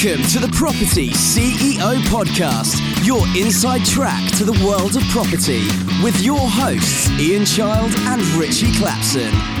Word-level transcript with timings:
Welcome 0.00 0.26
to 0.28 0.38
the 0.38 0.48
Property 0.52 1.10
CEO 1.10 1.96
Podcast, 2.02 3.04
your 3.04 3.26
inside 3.36 3.84
track 3.84 4.30
to 4.36 4.44
the 4.44 4.52
world 4.64 4.94
of 4.94 5.02
property, 5.08 5.66
with 6.04 6.20
your 6.20 6.38
hosts, 6.38 7.10
Ian 7.18 7.44
Child 7.44 7.92
and 8.06 8.22
Ritchie 8.38 8.70
Clapson. 8.74 9.57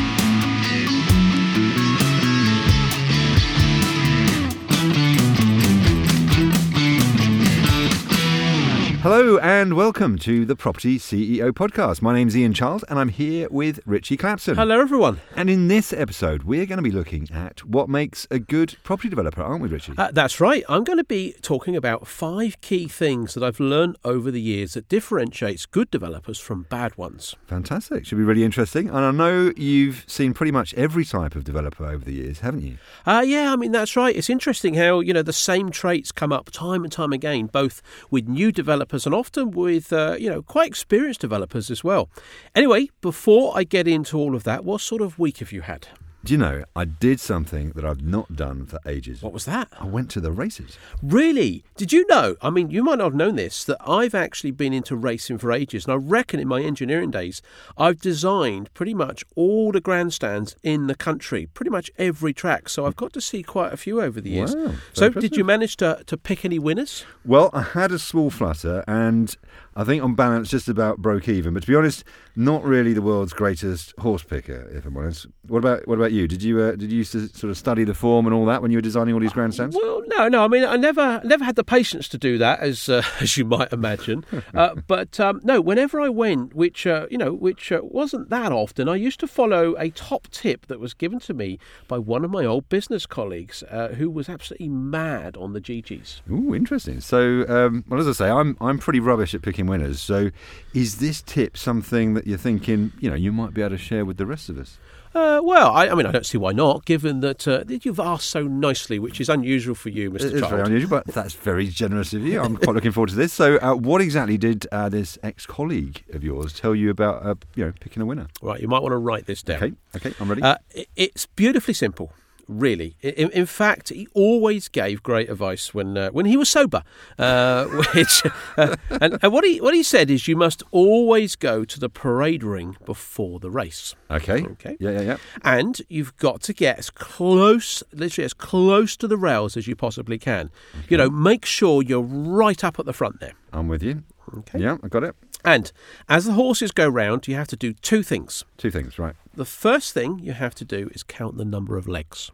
Hello 9.02 9.38
and 9.38 9.74
welcome 9.74 10.18
to 10.18 10.44
the 10.44 10.56
Property 10.56 10.98
CEO 10.98 11.52
podcast. 11.52 12.02
My 12.02 12.12
name's 12.12 12.36
Ian 12.36 12.52
Child 12.52 12.84
and 12.88 12.98
I'm 12.98 13.10
here 13.10 13.46
with 13.48 13.78
Ritchie 13.86 14.16
Clapson. 14.16 14.56
Hello, 14.56 14.80
everyone. 14.80 15.20
And 15.36 15.48
in 15.48 15.68
this 15.68 15.92
episode, 15.92 16.42
we're 16.42 16.66
going 16.66 16.78
to 16.78 16.82
be 16.82 16.90
looking 16.90 17.28
at 17.32 17.64
what 17.64 17.88
makes 17.88 18.26
a 18.28 18.40
good 18.40 18.76
property 18.82 19.08
developer, 19.08 19.40
aren't 19.40 19.62
we, 19.62 19.68
Ritchie? 19.68 19.92
Uh, 19.96 20.10
that's 20.12 20.40
right. 20.40 20.64
I'm 20.68 20.82
going 20.82 20.96
to 20.98 21.04
be 21.04 21.36
talking 21.42 21.76
about 21.76 22.08
five 22.08 22.60
key 22.60 22.88
things 22.88 23.34
that 23.34 23.44
I've 23.44 23.60
learned 23.60 23.96
over 24.04 24.32
the 24.32 24.40
years 24.40 24.74
that 24.74 24.88
differentiates 24.88 25.64
good 25.64 25.92
developers 25.92 26.40
from 26.40 26.64
bad 26.64 26.98
ones. 26.98 27.36
Fantastic. 27.46 28.04
Should 28.04 28.18
be 28.18 28.24
really 28.24 28.42
interesting. 28.42 28.88
And 28.88 28.98
I 28.98 29.12
know 29.12 29.52
you've 29.56 30.04
seen 30.08 30.34
pretty 30.34 30.52
much 30.52 30.74
every 30.74 31.04
type 31.04 31.36
of 31.36 31.44
developer 31.44 31.86
over 31.86 32.04
the 32.04 32.14
years, 32.14 32.40
haven't 32.40 32.62
you? 32.62 32.78
Uh, 33.06 33.22
yeah, 33.24 33.52
I 33.52 33.56
mean, 33.56 33.70
that's 33.70 33.94
right. 33.94 34.16
It's 34.16 34.28
interesting 34.28 34.74
how, 34.74 34.98
you 34.98 35.14
know, 35.14 35.22
the 35.22 35.32
same 35.32 35.70
traits 35.70 36.10
come 36.10 36.32
up 36.32 36.50
time 36.50 36.82
and 36.82 36.92
time 36.92 37.12
again, 37.12 37.46
both 37.46 37.80
with 38.10 38.26
new 38.26 38.50
developers 38.50 38.87
and 38.92 39.14
often 39.14 39.50
with, 39.50 39.92
uh, 39.92 40.16
you 40.18 40.30
know, 40.30 40.42
quite 40.42 40.68
experienced 40.68 41.20
developers 41.20 41.70
as 41.70 41.84
well. 41.84 42.08
Anyway, 42.54 42.88
before 43.00 43.56
I 43.56 43.64
get 43.64 43.86
into 43.86 44.18
all 44.18 44.34
of 44.34 44.44
that, 44.44 44.64
what 44.64 44.80
sort 44.80 45.02
of 45.02 45.18
week 45.18 45.38
have 45.38 45.52
you 45.52 45.62
had? 45.62 45.88
Do 46.28 46.34
you 46.34 46.38
know, 46.38 46.64
I 46.76 46.84
did 46.84 47.20
something 47.20 47.70
that 47.70 47.86
I've 47.86 48.02
not 48.02 48.36
done 48.36 48.66
for 48.66 48.78
ages. 48.84 49.22
What 49.22 49.32
was 49.32 49.46
that? 49.46 49.68
I 49.80 49.86
went 49.86 50.10
to 50.10 50.20
the 50.20 50.30
races. 50.30 50.76
Really? 51.02 51.64
Did 51.78 51.90
you 51.90 52.06
know? 52.06 52.36
I 52.42 52.50
mean, 52.50 52.68
you 52.68 52.84
might 52.84 52.98
not 52.98 53.04
have 53.04 53.14
known 53.14 53.36
this, 53.36 53.64
that 53.64 53.78
I've 53.80 54.14
actually 54.14 54.50
been 54.50 54.74
into 54.74 54.94
racing 54.94 55.38
for 55.38 55.50
ages. 55.50 55.86
And 55.86 55.94
I 55.94 55.96
reckon 55.96 56.38
in 56.38 56.46
my 56.46 56.60
engineering 56.60 57.10
days, 57.10 57.40
I've 57.78 58.02
designed 58.02 58.74
pretty 58.74 58.92
much 58.92 59.24
all 59.36 59.72
the 59.72 59.80
grandstands 59.80 60.54
in 60.62 60.86
the 60.86 60.94
country, 60.94 61.46
pretty 61.46 61.70
much 61.70 61.90
every 61.96 62.34
track. 62.34 62.68
So 62.68 62.84
I've 62.84 62.96
got 62.96 63.14
to 63.14 63.22
see 63.22 63.42
quite 63.42 63.72
a 63.72 63.78
few 63.78 64.02
over 64.02 64.20
the 64.20 64.28
years. 64.28 64.54
Wow, 64.54 64.74
so, 64.92 65.06
impressive. 65.06 65.30
did 65.30 65.38
you 65.38 65.44
manage 65.44 65.78
to, 65.78 66.02
to 66.04 66.18
pick 66.18 66.44
any 66.44 66.58
winners? 66.58 67.06
Well, 67.24 67.48
I 67.54 67.62
had 67.62 67.90
a 67.90 67.98
small 67.98 68.28
flutter 68.28 68.84
and 68.86 69.34
I 69.74 69.84
think 69.84 70.02
on 70.02 70.14
balance 70.14 70.50
just 70.50 70.68
about 70.68 70.98
broke 70.98 71.26
even. 71.26 71.54
But 71.54 71.62
to 71.62 71.68
be 71.68 71.74
honest, 71.74 72.04
not 72.38 72.62
really 72.62 72.92
the 72.92 73.02
world's 73.02 73.32
greatest 73.32 73.92
horse 73.98 74.22
picker, 74.22 74.70
if 74.72 74.86
I'm 74.86 74.96
honest. 74.96 75.26
What 75.48 75.58
about 75.58 75.88
what 75.88 75.96
about 75.96 76.12
you? 76.12 76.28
Did 76.28 76.40
you 76.40 76.60
uh, 76.60 76.76
did 76.76 76.92
you 76.92 76.98
used 76.98 77.10
to 77.10 77.26
sort 77.28 77.50
of 77.50 77.58
study 77.58 77.82
the 77.82 77.94
form 77.94 78.26
and 78.26 78.34
all 78.34 78.46
that 78.46 78.62
when 78.62 78.70
you 78.70 78.78
were 78.78 78.82
designing 78.82 79.12
all 79.12 79.18
these 79.18 79.32
grandstands? 79.32 79.74
Well, 79.74 80.02
no, 80.06 80.28
no. 80.28 80.44
I 80.44 80.48
mean, 80.48 80.64
I 80.64 80.76
never, 80.76 81.20
never 81.24 81.44
had 81.44 81.56
the 81.56 81.64
patience 81.64 82.08
to 82.10 82.18
do 82.18 82.38
that, 82.38 82.60
as 82.60 82.88
uh, 82.88 83.02
as 83.20 83.36
you 83.36 83.44
might 83.44 83.72
imagine. 83.72 84.24
uh, 84.54 84.76
but 84.86 85.18
um, 85.18 85.40
no, 85.42 85.60
whenever 85.60 86.00
I 86.00 86.10
went, 86.10 86.54
which 86.54 86.86
uh, 86.86 87.06
you 87.10 87.18
know, 87.18 87.32
which 87.32 87.72
uh, 87.72 87.80
wasn't 87.82 88.30
that 88.30 88.52
often, 88.52 88.88
I 88.88 88.94
used 88.94 89.18
to 89.18 89.26
follow 89.26 89.74
a 89.76 89.90
top 89.90 90.28
tip 90.28 90.68
that 90.68 90.78
was 90.78 90.94
given 90.94 91.18
to 91.20 91.34
me 91.34 91.58
by 91.88 91.98
one 91.98 92.24
of 92.24 92.30
my 92.30 92.44
old 92.44 92.68
business 92.68 93.04
colleagues, 93.04 93.64
uh, 93.64 93.88
who 93.88 94.08
was 94.08 94.28
absolutely 94.28 94.68
mad 94.68 95.36
on 95.36 95.54
the 95.54 95.60
GGs. 95.60 96.20
Ooh, 96.30 96.54
interesting. 96.54 97.00
So, 97.00 97.44
um, 97.48 97.84
well, 97.88 97.98
as 97.98 98.06
I 98.06 98.12
say, 98.12 98.30
I'm 98.30 98.56
I'm 98.60 98.78
pretty 98.78 99.00
rubbish 99.00 99.34
at 99.34 99.42
picking 99.42 99.66
winners. 99.66 100.00
So, 100.00 100.30
is 100.72 100.98
this 100.98 101.20
tip 101.20 101.56
something 101.56 102.14
that 102.14 102.27
you're 102.28 102.36
thinking, 102.36 102.92
you 103.00 103.08
know, 103.08 103.16
you 103.16 103.32
might 103.32 103.54
be 103.54 103.62
able 103.62 103.70
to 103.70 103.78
share 103.78 104.04
with 104.04 104.18
the 104.18 104.26
rest 104.26 104.50
of 104.50 104.58
us? 104.58 104.76
Uh, 105.14 105.40
well, 105.42 105.70
I, 105.70 105.88
I 105.88 105.94
mean, 105.94 106.04
I 106.04 106.12
don't 106.12 106.26
see 106.26 106.36
why 106.36 106.52
not, 106.52 106.84
given 106.84 107.20
that 107.20 107.48
uh, 107.48 107.64
you've 107.66 107.98
asked 107.98 108.28
so 108.28 108.42
nicely, 108.42 108.98
which 108.98 109.18
is 109.18 109.30
unusual 109.30 109.74
for 109.74 109.88
you, 109.88 110.10
Mr. 110.10 110.26
It 110.26 110.34
is 110.34 110.40
very 110.42 110.60
unusual, 110.60 110.90
but 110.90 111.06
that's 111.06 111.32
very 111.32 111.68
generous 111.68 112.12
of 112.12 112.22
you. 112.22 112.42
I'm 112.42 112.58
quite 112.58 112.74
looking 112.74 112.92
forward 112.92 113.08
to 113.08 113.16
this. 113.16 113.32
So, 113.32 113.56
uh, 113.56 113.74
what 113.74 114.02
exactly 114.02 114.36
did 114.36 114.66
uh, 114.70 114.90
this 114.90 115.18
ex-colleague 115.22 116.04
of 116.12 116.22
yours 116.22 116.52
tell 116.52 116.74
you 116.74 116.90
about, 116.90 117.24
uh, 117.24 117.34
you 117.54 117.64
know, 117.64 117.72
picking 117.80 118.02
a 118.02 118.06
winner? 118.06 118.26
Right, 118.42 118.60
you 118.60 118.68
might 118.68 118.82
want 118.82 118.92
to 118.92 118.98
write 118.98 119.24
this 119.24 119.42
down. 119.42 119.62
Okay, 119.62 119.72
okay, 119.96 120.14
I'm 120.20 120.28
ready. 120.28 120.42
Uh, 120.42 120.56
it's 120.94 121.24
beautifully 121.24 121.72
simple, 121.72 122.12
really. 122.48 122.96
In, 123.02 123.30
in 123.30 123.46
fact, 123.46 123.90
he 123.90 124.08
always 124.14 124.68
gave 124.68 125.02
great 125.02 125.30
advice 125.30 125.72
when 125.74 125.96
uh, 125.96 126.10
when 126.10 126.26
he 126.26 126.36
was 126.36 126.48
sober. 126.48 126.82
Uh, 127.18 127.66
which 127.94 128.22
uh, 128.56 128.76
and, 129.00 129.18
and 129.22 129.32
what 129.32 129.44
he 129.44 129.60
what 129.60 129.74
he 129.74 129.82
said 129.82 130.10
is 130.10 130.26
you 130.26 130.36
must 130.36 130.62
always 130.70 131.36
go 131.36 131.64
to 131.64 131.78
the 131.78 131.88
parade 131.88 132.42
ring 132.42 132.76
before 132.84 133.38
the 133.38 133.50
race, 133.50 133.94
okay, 134.10 134.44
okay. 134.44 134.76
yeah, 134.80 134.90
yeah, 134.90 135.00
yeah. 135.00 135.16
and 135.42 135.82
you've 135.88 136.16
got 136.16 136.40
to 136.42 136.52
get 136.52 136.78
as 136.78 136.90
close, 136.90 137.82
literally 137.92 138.24
as 138.24 138.34
close 138.34 138.96
to 138.96 139.06
the 139.06 139.16
rails 139.16 139.56
as 139.56 139.68
you 139.68 139.76
possibly 139.76 140.18
can. 140.18 140.50
You 140.88 140.96
know, 140.96 141.10
make 141.10 141.44
sure 141.44 141.82
you're 141.82 142.00
right 142.00 142.64
up 142.64 142.78
at 142.78 142.86
the 142.86 142.92
front 142.92 143.20
there. 143.20 143.34
I'm 143.52 143.68
with 143.68 143.82
you. 143.82 144.04
Okay. 144.38 144.58
Yeah, 144.58 144.76
I 144.82 144.88
got 144.88 145.04
it. 145.04 145.14
And 145.44 145.70
as 146.08 146.24
the 146.24 146.32
horses 146.32 146.72
go 146.72 146.88
round, 146.88 147.28
you 147.28 147.34
have 147.36 147.48
to 147.48 147.56
do 147.56 147.72
two 147.72 148.02
things. 148.02 148.44
Two 148.56 148.70
things, 148.70 148.98
right? 148.98 149.14
The 149.34 149.44
first 149.44 149.94
thing 149.94 150.18
you 150.18 150.32
have 150.32 150.54
to 150.56 150.64
do 150.64 150.90
is 150.92 151.02
count 151.02 151.38
the 151.38 151.44
number 151.44 151.76
of 151.76 151.86
legs. 151.86 152.30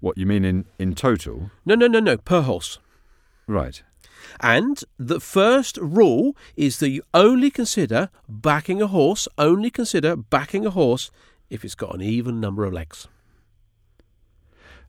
What 0.00 0.18
you 0.18 0.26
mean 0.26 0.44
in 0.44 0.64
in 0.78 0.94
total? 0.94 1.50
No, 1.64 1.74
no, 1.74 1.86
no, 1.86 2.00
no, 2.00 2.16
per 2.16 2.42
horse. 2.42 2.78
Right. 3.46 3.82
And 4.40 4.82
the 4.98 5.20
first 5.20 5.78
rule 5.78 6.36
is 6.56 6.78
that 6.78 6.90
you 6.90 7.02
only 7.14 7.50
consider 7.50 8.10
backing 8.28 8.82
a 8.82 8.86
horse, 8.86 9.26
only 9.38 9.70
consider 9.70 10.16
backing 10.16 10.66
a 10.66 10.70
horse 10.70 11.10
if 11.50 11.64
it's 11.64 11.74
got 11.74 11.94
an 11.94 12.02
even 12.02 12.40
number 12.40 12.64
of 12.64 12.72
legs. 12.72 13.08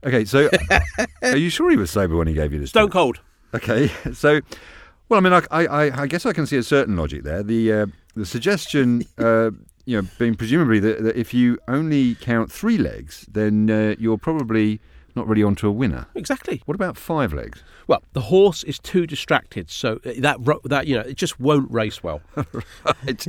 Okay, 0.03 0.25
so 0.25 0.49
are 1.21 1.37
you 1.37 1.49
sure 1.49 1.69
he 1.69 1.77
was 1.77 1.91
sober 1.91 2.15
when 2.15 2.27
he 2.27 2.33
gave 2.33 2.53
you 2.53 2.59
this? 2.59 2.69
Stone 2.69 2.87
tip? 2.87 2.93
cold. 2.93 3.19
Okay, 3.53 3.87
so 4.13 4.41
well, 5.09 5.17
I 5.17 5.21
mean, 5.21 5.33
I, 5.33 5.41
I, 5.51 6.01
I 6.03 6.07
guess 6.07 6.25
I 6.25 6.33
can 6.33 6.45
see 6.45 6.57
a 6.57 6.63
certain 6.63 6.95
logic 6.95 7.23
there. 7.23 7.41
The 7.43 7.73
uh, 7.73 7.85
the 8.15 8.25
suggestion, 8.25 9.03
uh, 9.17 9.51
you 9.85 10.01
know, 10.01 10.07
being 10.19 10.35
presumably 10.35 10.79
that, 10.79 11.03
that 11.03 11.15
if 11.17 11.33
you 11.33 11.57
only 11.67 12.15
count 12.15 12.51
three 12.51 12.77
legs, 12.77 13.25
then 13.31 13.69
uh, 13.69 13.95
you're 13.97 14.17
probably 14.17 14.79
not 15.19 15.27
really 15.27 15.43
onto 15.43 15.67
a 15.67 15.71
winner. 15.71 16.07
Exactly. 16.15 16.61
What 16.65 16.75
about 16.75 16.97
five 16.97 17.33
legs? 17.33 17.63
Well, 17.87 18.01
the 18.13 18.21
horse 18.21 18.63
is 18.63 18.79
too 18.79 19.05
distracted, 19.05 19.69
so 19.69 19.95
that 20.03 20.37
that 20.65 20.87
you 20.87 20.95
know 20.95 21.01
it 21.01 21.17
just 21.17 21.39
won't 21.39 21.69
race 21.71 22.03
well. 22.03 22.21
Right. 22.85 23.25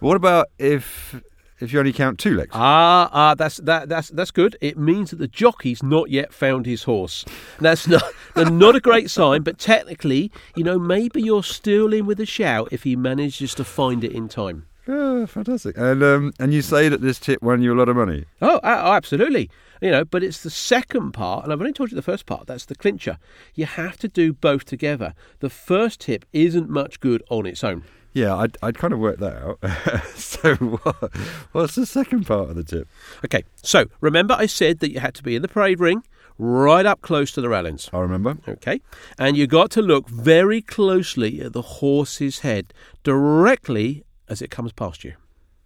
what 0.00 0.16
about 0.16 0.46
if 0.58 1.20
if 1.60 1.72
you 1.72 1.78
only 1.80 1.92
count 1.92 2.18
two 2.18 2.34
legs? 2.36 2.50
ah, 2.54 3.10
ah, 3.12 3.34
that's 3.34 3.56
that 3.58 3.88
that's 3.88 4.08
that's 4.10 4.30
good. 4.30 4.56
It 4.60 4.78
means 4.78 5.10
that 5.10 5.16
the 5.18 5.28
jockey's 5.28 5.82
not 5.82 6.10
yet 6.10 6.32
found 6.32 6.64
his 6.64 6.84
horse. 6.84 7.24
That's 7.58 7.86
not 7.88 8.04
not 8.36 8.76
a 8.76 8.80
great 8.80 9.10
sign, 9.10 9.42
but 9.42 9.58
technically, 9.58 10.30
you 10.54 10.62
know, 10.64 10.78
maybe 10.78 11.20
you're 11.20 11.42
still 11.42 11.92
in 11.92 12.06
with 12.06 12.20
a 12.20 12.26
shout 12.26 12.68
if 12.70 12.84
he 12.84 12.94
manages 12.96 13.54
to 13.56 13.64
find 13.64 14.04
it 14.04 14.12
in 14.12 14.28
time. 14.28 14.67
Oh, 14.90 15.26
fantastic! 15.26 15.76
And 15.76 16.02
um, 16.02 16.32
and 16.40 16.54
you 16.54 16.62
say 16.62 16.88
that 16.88 17.02
this 17.02 17.18
tip 17.18 17.42
won 17.42 17.60
you 17.60 17.74
a 17.74 17.78
lot 17.78 17.90
of 17.90 17.96
money. 17.96 18.24
Oh, 18.40 18.58
oh, 18.64 18.92
absolutely. 18.92 19.50
You 19.82 19.90
know, 19.90 20.04
but 20.04 20.24
it's 20.24 20.42
the 20.42 20.50
second 20.50 21.12
part, 21.12 21.44
and 21.44 21.52
I've 21.52 21.60
only 21.60 21.74
told 21.74 21.90
you 21.90 21.94
the 21.94 22.02
first 22.02 22.24
part. 22.24 22.46
That's 22.46 22.64
the 22.64 22.74
clincher. 22.74 23.18
You 23.54 23.66
have 23.66 23.98
to 23.98 24.08
do 24.08 24.32
both 24.32 24.64
together. 24.64 25.12
The 25.40 25.50
first 25.50 26.00
tip 26.00 26.24
isn't 26.32 26.70
much 26.70 27.00
good 27.00 27.22
on 27.28 27.44
its 27.44 27.62
own. 27.62 27.84
Yeah, 28.14 28.34
I'd, 28.34 28.56
I'd 28.62 28.78
kind 28.78 28.92
of 28.94 28.98
worked 28.98 29.20
that 29.20 29.36
out. 29.36 30.06
so 30.16 30.54
what, 30.56 31.16
what's 31.52 31.74
the 31.74 31.86
second 31.86 32.26
part 32.26 32.48
of 32.48 32.56
the 32.56 32.64
tip? 32.64 32.88
Okay, 33.24 33.44
so 33.62 33.84
remember 34.00 34.34
I 34.36 34.46
said 34.46 34.80
that 34.80 34.90
you 34.90 35.00
had 35.00 35.14
to 35.16 35.22
be 35.22 35.36
in 35.36 35.42
the 35.42 35.48
parade 35.48 35.78
ring, 35.78 36.02
right 36.38 36.86
up 36.86 37.02
close 37.02 37.30
to 37.32 37.40
the 37.40 37.48
railings. 37.48 37.90
I 37.92 37.98
remember. 37.98 38.38
Okay, 38.48 38.80
and 39.18 39.36
you 39.36 39.46
got 39.46 39.70
to 39.72 39.82
look 39.82 40.08
very 40.08 40.62
closely 40.62 41.42
at 41.42 41.52
the 41.52 41.62
horse's 41.62 42.40
head 42.40 42.72
directly 43.04 44.04
as 44.28 44.42
it 44.42 44.50
comes 44.50 44.72
past 44.72 45.04
you. 45.04 45.14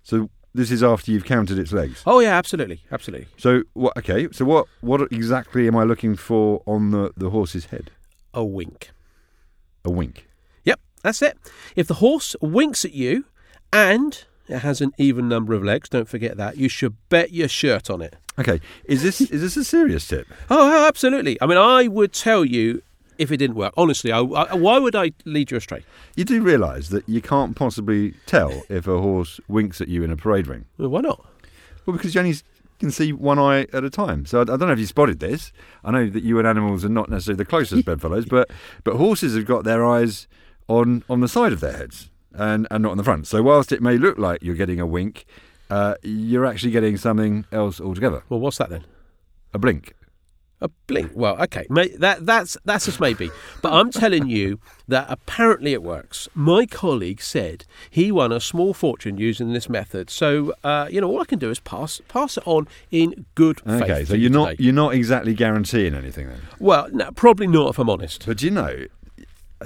So 0.02 0.30
this 0.54 0.70
is 0.70 0.82
after 0.82 1.10
you've 1.10 1.24
counted 1.24 1.58
its 1.58 1.72
legs. 1.72 2.02
Oh 2.06 2.20
yeah, 2.20 2.36
absolutely, 2.36 2.82
absolutely. 2.90 3.28
So 3.36 3.62
what? 3.72 3.96
Okay. 3.96 4.28
So 4.32 4.44
what? 4.44 4.66
What 4.80 5.00
exactly 5.12 5.66
am 5.66 5.76
I 5.76 5.84
looking 5.84 6.16
for 6.16 6.62
on 6.66 6.90
the 6.90 7.12
the 7.16 7.30
horse's 7.30 7.66
head? 7.66 7.90
A 8.34 8.44
wink. 8.44 8.90
A 9.84 9.90
wink. 9.90 10.28
Yep, 10.64 10.80
that's 11.02 11.22
it. 11.22 11.36
If 11.76 11.86
the 11.86 11.94
horse 11.94 12.36
winks 12.40 12.84
at 12.84 12.92
you 12.92 13.24
and 13.72 14.24
it 14.48 14.58
has 14.58 14.80
an 14.80 14.92
even 14.98 15.28
number 15.28 15.54
of 15.54 15.64
legs, 15.64 15.88
don't 15.88 16.08
forget 16.08 16.36
that, 16.36 16.56
you 16.56 16.68
should 16.68 16.96
bet 17.08 17.32
your 17.32 17.48
shirt 17.48 17.88
on 17.88 18.02
it. 18.02 18.16
Okay. 18.38 18.60
Is 18.84 19.02
this 19.02 19.20
is 19.20 19.40
this 19.40 19.56
a 19.56 19.64
serious 19.64 20.06
tip? 20.06 20.26
Oh, 20.50 20.70
oh, 20.70 20.88
absolutely. 20.88 21.40
I 21.40 21.46
mean, 21.46 21.58
I 21.58 21.88
would 21.88 22.12
tell 22.12 22.44
you 22.44 22.82
if 23.22 23.32
it 23.32 23.38
didn't 23.38 23.56
work. 23.56 23.72
Honestly, 23.76 24.12
I, 24.12 24.20
I, 24.20 24.54
why 24.54 24.78
would 24.78 24.94
I 24.94 25.12
lead 25.24 25.50
you 25.50 25.56
astray? 25.56 25.84
You 26.16 26.24
do 26.24 26.42
realise 26.42 26.88
that 26.88 27.08
you 27.08 27.22
can't 27.22 27.56
possibly 27.56 28.14
tell 28.26 28.64
if 28.68 28.86
a 28.86 29.00
horse 29.00 29.40
winks 29.48 29.80
at 29.80 29.88
you 29.88 30.02
in 30.02 30.10
a 30.10 30.16
parade 30.16 30.46
ring. 30.46 30.66
Well, 30.78 30.90
why 30.90 31.00
not? 31.00 31.24
Well, 31.86 31.96
because 31.96 32.14
you 32.14 32.20
only 32.20 32.36
can 32.78 32.90
see 32.90 33.12
one 33.12 33.38
eye 33.38 33.66
at 33.72 33.84
a 33.84 33.90
time. 33.90 34.26
So 34.26 34.40
I, 34.40 34.42
I 34.42 34.44
don't 34.44 34.60
know 34.60 34.72
if 34.72 34.78
you 34.78 34.86
spotted 34.86 35.20
this. 35.20 35.52
I 35.84 35.90
know 35.90 36.08
that 36.10 36.22
you 36.22 36.38
and 36.38 36.46
animals 36.46 36.84
are 36.84 36.88
not 36.88 37.08
necessarily 37.08 37.38
the 37.38 37.44
closest 37.44 37.84
bedfellows, 37.86 38.26
but 38.26 38.50
but 38.84 38.96
horses 38.96 39.34
have 39.34 39.46
got 39.46 39.64
their 39.64 39.86
eyes 39.86 40.26
on 40.68 41.04
on 41.08 41.20
the 41.20 41.28
side 41.28 41.52
of 41.52 41.60
their 41.60 41.76
heads 41.76 42.10
and 42.34 42.66
and 42.70 42.82
not 42.82 42.92
on 42.92 42.96
the 42.98 43.04
front. 43.04 43.26
So 43.26 43.42
whilst 43.42 43.72
it 43.72 43.80
may 43.80 43.96
look 43.96 44.18
like 44.18 44.42
you're 44.42 44.56
getting 44.56 44.80
a 44.80 44.86
wink, 44.86 45.24
uh, 45.70 45.94
you're 46.02 46.44
actually 46.44 46.72
getting 46.72 46.96
something 46.96 47.46
else 47.52 47.80
altogether. 47.80 48.22
Well, 48.28 48.40
what's 48.40 48.58
that 48.58 48.68
then? 48.68 48.84
A 49.54 49.58
blink. 49.58 49.94
A 50.62 50.68
blink. 50.86 51.10
Well, 51.14 51.36
okay, 51.42 51.66
may, 51.68 51.88
that 51.96 52.24
that's 52.24 52.56
that's 52.64 52.84
just 52.86 53.00
maybe. 53.00 53.30
But 53.62 53.72
I'm 53.72 53.90
telling 53.90 54.28
you 54.28 54.60
that 54.86 55.06
apparently 55.08 55.72
it 55.72 55.82
works. 55.82 56.28
My 56.34 56.66
colleague 56.66 57.20
said 57.20 57.64
he 57.90 58.12
won 58.12 58.30
a 58.30 58.38
small 58.38 58.72
fortune 58.72 59.18
using 59.18 59.52
this 59.52 59.68
method. 59.68 60.08
So 60.08 60.54
uh, 60.62 60.86
you 60.88 61.00
know, 61.00 61.08
all 61.08 61.20
I 61.20 61.24
can 61.24 61.40
do 61.40 61.50
is 61.50 61.58
pass 61.58 62.00
pass 62.06 62.36
it 62.36 62.46
on 62.46 62.68
in 62.92 63.26
good 63.34 63.60
faith. 63.60 63.82
Okay, 63.82 64.04
so 64.04 64.14
you 64.14 64.22
you're 64.22 64.30
not 64.30 64.50
today. 64.50 64.62
you're 64.64 64.72
not 64.72 64.94
exactly 64.94 65.34
guaranteeing 65.34 65.94
anything 65.94 66.28
then. 66.28 66.40
Well, 66.60 66.88
no, 66.92 67.10
probably 67.10 67.48
not 67.48 67.70
if 67.70 67.78
I'm 67.80 67.90
honest. 67.90 68.24
But 68.24 68.38
do 68.38 68.44
you 68.44 68.52
know, 68.52 68.86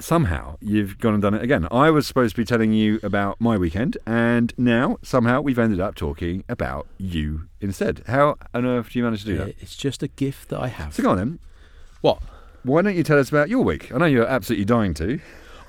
somehow 0.03 0.57
you've 0.61 0.97
gone 0.99 1.13
and 1.13 1.21
done 1.21 1.33
it 1.33 1.41
again. 1.41 1.67
I 1.71 1.89
was 1.89 2.05
supposed 2.07 2.35
to 2.35 2.41
be 2.41 2.45
telling 2.45 2.73
you 2.73 2.99
about 3.03 3.39
my 3.41 3.57
weekend, 3.57 3.97
and 4.05 4.53
now 4.57 4.97
somehow 5.01 5.41
we've 5.41 5.59
ended 5.59 5.79
up 5.79 5.95
talking 5.95 6.43
about 6.49 6.87
you 6.97 7.47
instead. 7.61 8.03
How 8.07 8.37
on 8.53 8.65
earth 8.65 8.91
do 8.91 8.99
you 8.99 9.05
manage 9.05 9.21
to 9.21 9.27
do 9.27 9.37
that? 9.37 9.55
It's 9.59 9.75
just 9.75 10.01
a 10.03 10.07
gift 10.07 10.49
that 10.49 10.59
I 10.61 10.67
have. 10.67 10.93
So 10.93 11.03
go 11.03 11.11
on 11.11 11.17
then. 11.17 11.39
What? 12.01 12.21
Why 12.63 12.81
don't 12.81 12.95
you 12.95 13.03
tell 13.03 13.19
us 13.19 13.29
about 13.29 13.49
your 13.49 13.63
week? 13.63 13.93
I 13.93 13.97
know 13.97 14.05
you're 14.05 14.27
absolutely 14.27 14.65
dying 14.65 14.93
to. 14.95 15.19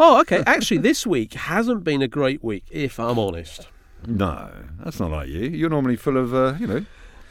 Oh, 0.00 0.20
okay. 0.20 0.42
Actually, 0.46 0.78
this 0.78 1.06
week 1.06 1.34
hasn't 1.34 1.84
been 1.84 2.02
a 2.02 2.08
great 2.08 2.42
week, 2.42 2.64
if 2.70 2.98
I'm 3.00 3.18
honest. 3.18 3.68
No, 4.06 4.50
that's 4.84 5.00
not 5.00 5.10
like 5.10 5.28
you. 5.28 5.40
You're 5.42 5.70
normally 5.70 5.96
full 5.96 6.16
of, 6.16 6.32
uh, 6.34 6.54
you 6.58 6.66
know, 6.66 6.84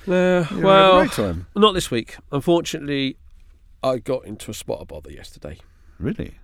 Uh, 0.08 0.46
well, 0.62 1.00
a 1.00 1.02
great 1.06 1.12
time. 1.12 1.48
not 1.56 1.74
this 1.74 1.90
week. 1.92 2.18
Unfortunately, 2.32 3.18
I 3.84 3.98
got 4.00 4.26
into 4.26 4.52
a 4.52 4.54
spot 4.54 4.80
of 4.82 4.88
bother 4.90 5.12
yesterday. 5.12 5.58
Really? 6.00 6.36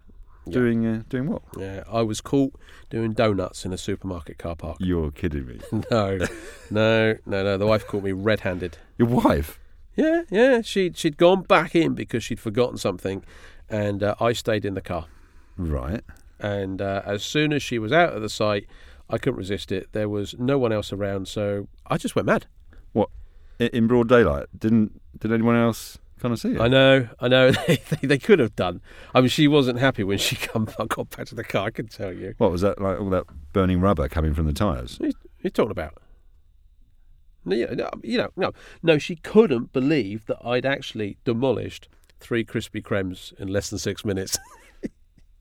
Yeah. 0.45 0.53
Doing 0.53 0.85
uh, 0.85 1.03
doing 1.09 1.27
what? 1.29 1.41
Yeah, 1.57 1.83
I 1.89 2.01
was 2.01 2.19
caught 2.19 2.53
doing 2.89 3.13
donuts 3.13 3.65
in 3.65 3.71
a 3.71 3.77
supermarket 3.77 4.37
car 4.37 4.55
park. 4.55 4.77
You're 4.79 5.11
kidding 5.11 5.45
me. 5.45 5.59
No, 5.89 6.17
no, 6.69 7.15
no, 7.25 7.43
no. 7.43 7.57
The 7.57 7.65
wife 7.65 7.87
caught 7.87 8.03
me 8.03 8.11
red-handed. 8.11 8.77
Your 8.97 9.07
wife? 9.07 9.59
Yeah, 9.95 10.23
yeah. 10.29 10.61
She'd 10.61 10.97
she'd 10.97 11.17
gone 11.17 11.43
back 11.43 11.75
in 11.75 11.93
because 11.93 12.23
she'd 12.23 12.39
forgotten 12.39 12.77
something, 12.77 13.23
and 13.69 14.03
uh, 14.03 14.15
I 14.19 14.33
stayed 14.33 14.65
in 14.65 14.73
the 14.73 14.81
car. 14.81 15.05
Right. 15.57 16.01
And 16.39 16.81
uh, 16.81 17.01
as 17.05 17.23
soon 17.23 17.53
as 17.53 17.63
she 17.63 17.79
was 17.79 17.93
out 17.93 18.13
of 18.13 18.21
the 18.21 18.29
site, 18.29 18.67
I 19.09 19.17
couldn't 19.17 19.37
resist 19.37 19.71
it. 19.71 19.89
There 19.93 20.09
was 20.09 20.35
no 20.37 20.57
one 20.57 20.73
else 20.73 20.91
around, 20.91 21.27
so 21.27 21.67
I 21.87 21.97
just 21.97 22.15
went 22.15 22.25
mad. 22.25 22.47
What? 22.91 23.09
In 23.59 23.87
broad 23.87 24.09
daylight. 24.09 24.47
Didn't 24.57 24.99
did 25.17 25.31
anyone 25.31 25.55
else 25.55 25.99
kind 26.23 26.33
of 26.33 26.39
see 26.39 26.53
it? 26.53 26.61
I 26.61 26.69
know, 26.69 27.09
I 27.19 27.27
know. 27.27 27.51
They, 27.67 28.07
they, 28.07 28.17
could 28.17 28.39
have 28.39 28.55
done. 28.55 28.81
I 29.13 29.19
mean, 29.19 29.29
she 29.29 29.47
wasn't 29.47 29.79
happy 29.79 30.03
when 30.03 30.17
she 30.17 30.35
come. 30.37 30.67
Got 30.87 31.09
back 31.09 31.27
to 31.27 31.35
the 31.35 31.43
car. 31.43 31.67
I 31.67 31.71
can 31.71 31.87
tell 31.87 32.13
you. 32.13 32.33
What 32.37 32.51
was 32.51 32.61
that 32.61 32.81
like? 32.81 32.99
All 32.99 33.09
that 33.09 33.25
burning 33.51 33.81
rubber 33.81 34.07
coming 34.07 34.33
from 34.33 34.45
the 34.45 34.53
tyres? 34.53 34.99
What 34.99 35.13
are 35.13 35.19
you 35.41 35.49
talking 35.49 35.71
about? 35.71 36.01
No, 37.45 37.55
you 37.55 37.67
know, 37.75 37.89
you 38.01 38.17
know, 38.17 38.29
no, 38.37 38.51
no. 38.81 38.97
She 38.97 39.17
couldn't 39.17 39.73
believe 39.73 40.25
that 40.27 40.37
I'd 40.43 40.65
actually 40.65 41.17
demolished 41.25 41.89
three 42.21 42.45
Krispy 42.45 42.81
Kremes 42.81 43.37
in 43.37 43.49
less 43.49 43.69
than 43.69 43.79
six 43.79 44.05
minutes. 44.05 44.37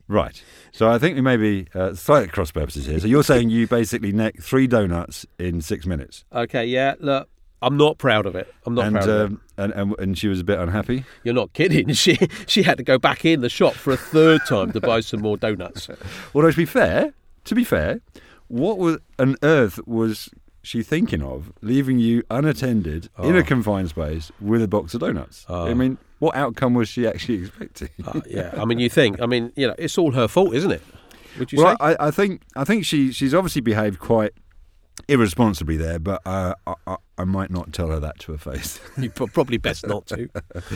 Right. 0.08 0.42
So 0.72 0.90
I 0.90 0.98
think 0.98 1.14
we 1.14 1.22
may 1.22 1.38
be 1.38 1.68
uh, 1.74 1.94
slightly 1.94 2.26
at 2.28 2.32
cross 2.32 2.50
purposes 2.50 2.84
here. 2.84 3.00
So 3.00 3.06
you're 3.06 3.22
saying 3.22 3.48
you 3.48 3.66
basically 3.66 4.12
necked 4.12 4.42
three 4.42 4.66
donuts 4.66 5.24
in 5.38 5.62
six 5.62 5.86
minutes, 5.86 6.26
okay, 6.34 6.66
yeah. 6.66 6.96
Look, 7.00 7.30
I'm 7.62 7.76
not 7.76 7.98
proud 7.98 8.26
of 8.26 8.34
it. 8.34 8.52
I'm 8.66 8.74
not 8.74 8.86
and, 8.86 8.96
proud 8.96 9.08
of 9.08 9.20
it. 9.20 9.24
um, 9.34 9.40
and 9.56 9.72
and 9.72 9.94
and 9.98 10.18
she 10.18 10.28
was 10.28 10.40
a 10.40 10.44
bit 10.44 10.58
unhappy. 10.58 11.04
You're 11.24 11.34
not 11.34 11.52
kidding. 11.52 11.88
She 11.94 12.18
she 12.46 12.62
had 12.62 12.78
to 12.78 12.84
go 12.84 12.98
back 12.98 13.24
in 13.24 13.40
the 13.40 13.48
shop 13.48 13.74
for 13.74 13.92
a 13.92 13.96
third 13.96 14.40
time 14.48 14.72
to 14.72 14.80
buy 14.80 15.00
some 15.00 15.20
more 15.20 15.36
donuts. 15.36 15.88
Although 16.34 16.50
to 16.50 16.56
be 16.56 16.64
fair, 16.66 17.12
to 17.44 17.54
be 17.54 17.64
fair, 17.64 18.00
what 18.48 18.78
was 18.78 18.98
on 19.18 19.36
earth 19.42 19.78
was 19.86 20.28
she 20.64 20.82
thinking 20.82 21.22
of 21.22 21.52
leaving 21.60 21.98
you 21.98 22.22
unattended 22.30 23.08
in 23.18 23.34
Oh. 23.34 23.38
a 23.38 23.42
confined 23.42 23.88
space 23.90 24.30
with 24.40 24.62
a 24.62 24.68
box 24.68 24.94
of 24.94 25.00
donuts? 25.00 25.44
I 25.48 25.70
Oh. 25.70 25.74
mean, 25.74 25.98
what 26.20 26.36
outcome 26.36 26.74
was 26.74 26.88
she 26.88 27.06
actually 27.06 27.38
expecting? 27.44 27.88
Uh, 28.06 28.20
yeah, 28.28 28.54
I 28.56 28.64
mean, 28.64 28.78
you 28.78 28.88
think? 28.88 29.20
I 29.20 29.26
mean, 29.26 29.52
you 29.56 29.66
know, 29.66 29.74
it's 29.78 29.98
all 29.98 30.12
her 30.12 30.28
fault, 30.28 30.54
isn't 30.54 30.70
it? 30.70 30.82
Would 31.38 31.50
you 31.52 31.58
well, 31.62 31.72
say? 31.80 31.96
I, 31.98 32.08
I 32.08 32.10
think 32.10 32.42
I 32.54 32.64
think 32.64 32.84
she 32.84 33.10
she's 33.10 33.32
obviously 33.34 33.62
behaved 33.62 33.98
quite 33.98 34.32
irresponsibly 35.08 35.76
there, 35.76 35.98
but 35.98 36.20
uh, 36.26 36.54
I, 36.66 36.96
I, 37.18 37.24
might 37.24 37.50
not 37.50 37.72
tell 37.72 37.88
her 37.88 38.00
that 38.00 38.18
to 38.20 38.32
her 38.32 38.38
face. 38.38 38.80
you 38.98 39.10
probably 39.10 39.56
best 39.56 39.86
not 39.86 40.06
to. 40.08 40.28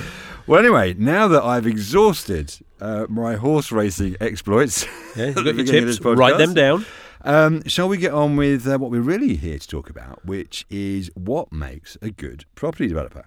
well, 0.47 0.61
anyway, 0.61 0.95
now 0.95 1.29
that 1.29 1.43
I've 1.43 1.67
exhausted 1.67 2.55
uh, 2.81 3.07
my 3.09 3.37
horse 3.37 3.73
racing 3.73 4.17
exploits, 4.21 4.87
Yeah, 5.17 5.31
got 5.33 5.45
your 5.45 5.65
tips. 5.65 5.99
this 5.99 6.01
Write 6.01 6.39
them 6.39 6.55
down. 6.55 6.85
Um, 7.23 7.67
shall 7.67 7.89
we 7.89 7.99
get 7.99 8.13
on 8.13 8.37
with 8.37 8.69
uh, 8.69 8.79
what 8.79 8.91
we're 8.91 9.01
really 9.01 9.35
here 9.37 9.59
to 9.59 9.67
talk 9.67 9.91
about, 9.91 10.25
which 10.25 10.65
is 10.71 11.11
what 11.15 11.53
makes 11.53 11.97
a 12.01 12.11
good 12.11 12.45
property 12.55 12.87
developer? 12.87 13.27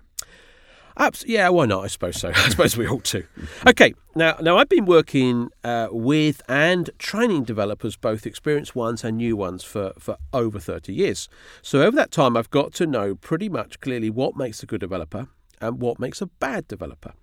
Abs- 0.98 1.26
yeah, 1.28 1.50
why 1.50 1.66
not? 1.66 1.84
I 1.84 1.88
suppose 1.88 2.18
so. 2.18 2.30
I 2.36 2.50
suppose 2.50 2.78
we 2.78 2.88
ought 2.88 3.06
to. 3.06 3.24
Okay, 3.68 3.94
now 4.16 4.36
now 4.42 4.58
I've 4.58 4.70
been 4.70 4.86
working 4.86 5.50
uh, 5.64 5.88
with 5.92 6.42
and 6.48 6.90
training 7.00 7.44
developers, 7.44 7.96
both 7.96 8.26
experienced 8.26 8.76
ones 8.76 9.04
and 9.04 9.18
new 9.18 9.36
ones, 9.36 9.64
for, 9.64 9.94
for 9.98 10.18
over 10.34 10.60
30 10.60 10.94
years. 10.94 11.30
So 11.62 11.82
over 11.82 11.96
that 11.96 12.12
time, 12.12 12.36
I've 12.36 12.50
got 12.50 12.74
to 12.76 12.86
know 12.86 13.16
pretty 13.16 13.50
much 13.50 13.80
clearly 13.80 14.10
what 14.10 14.36
makes 14.36 14.64
a 14.64 14.66
good 14.66 14.82
developer 14.82 15.28
and 15.62 15.80
what 15.82 16.00
makes 16.00 16.22
a 16.22 16.26
bad 16.26 16.68
developer. 16.68 17.14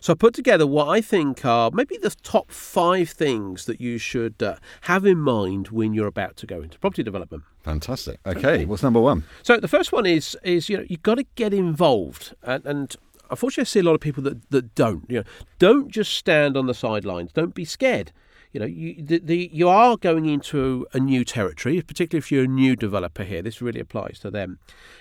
So 0.00 0.12
I 0.12 0.16
put 0.16 0.34
together 0.34 0.66
what 0.66 0.88
I 0.88 1.00
think 1.00 1.44
are 1.44 1.70
maybe 1.70 1.96
the 1.96 2.10
top 2.10 2.50
five 2.50 3.10
things 3.10 3.66
that 3.66 3.80
you 3.80 3.98
should 3.98 4.42
uh, 4.42 4.56
have 4.82 5.06
in 5.06 5.18
mind 5.18 5.68
when 5.68 5.94
you're 5.94 6.06
about 6.06 6.36
to 6.38 6.46
go 6.46 6.60
into 6.62 6.78
property 6.78 7.02
development. 7.02 7.44
Fantastic. 7.62 8.20
Okay, 8.26 8.64
what's 8.64 8.82
number 8.82 9.00
one? 9.00 9.24
So 9.42 9.58
the 9.58 9.68
first 9.68 9.92
one 9.92 10.06
is 10.06 10.36
is 10.44 10.68
you 10.68 10.78
know 10.78 10.84
you've 10.88 11.02
got 11.02 11.16
to 11.16 11.24
get 11.34 11.52
involved, 11.52 12.34
and, 12.42 12.64
and 12.64 12.96
unfortunately, 13.30 13.62
I 13.62 13.64
see 13.64 13.80
a 13.80 13.82
lot 13.82 13.94
of 13.94 14.00
people 14.00 14.22
that, 14.24 14.50
that 14.50 14.74
don't. 14.74 15.04
You 15.08 15.18
know, 15.18 15.24
don't 15.58 15.90
just 15.90 16.12
stand 16.12 16.56
on 16.56 16.66
the 16.66 16.74
sidelines. 16.74 17.32
Don't 17.32 17.54
be 17.54 17.64
scared. 17.64 18.12
You 18.52 18.60
know, 18.60 18.66
you 18.66 19.02
the, 19.02 19.18
the 19.18 19.50
you 19.52 19.68
are 19.68 19.96
going 19.98 20.26
into 20.26 20.86
a 20.94 20.98
new 20.98 21.24
territory, 21.24 21.82
particularly 21.82 22.20
if 22.20 22.32
you're 22.32 22.44
a 22.44 22.48
new 22.48 22.74
developer 22.74 23.22
here. 23.22 23.42
This 23.42 23.60
really 23.60 23.80
applies 23.80 24.18
to 24.20 24.30
them. 24.30 24.58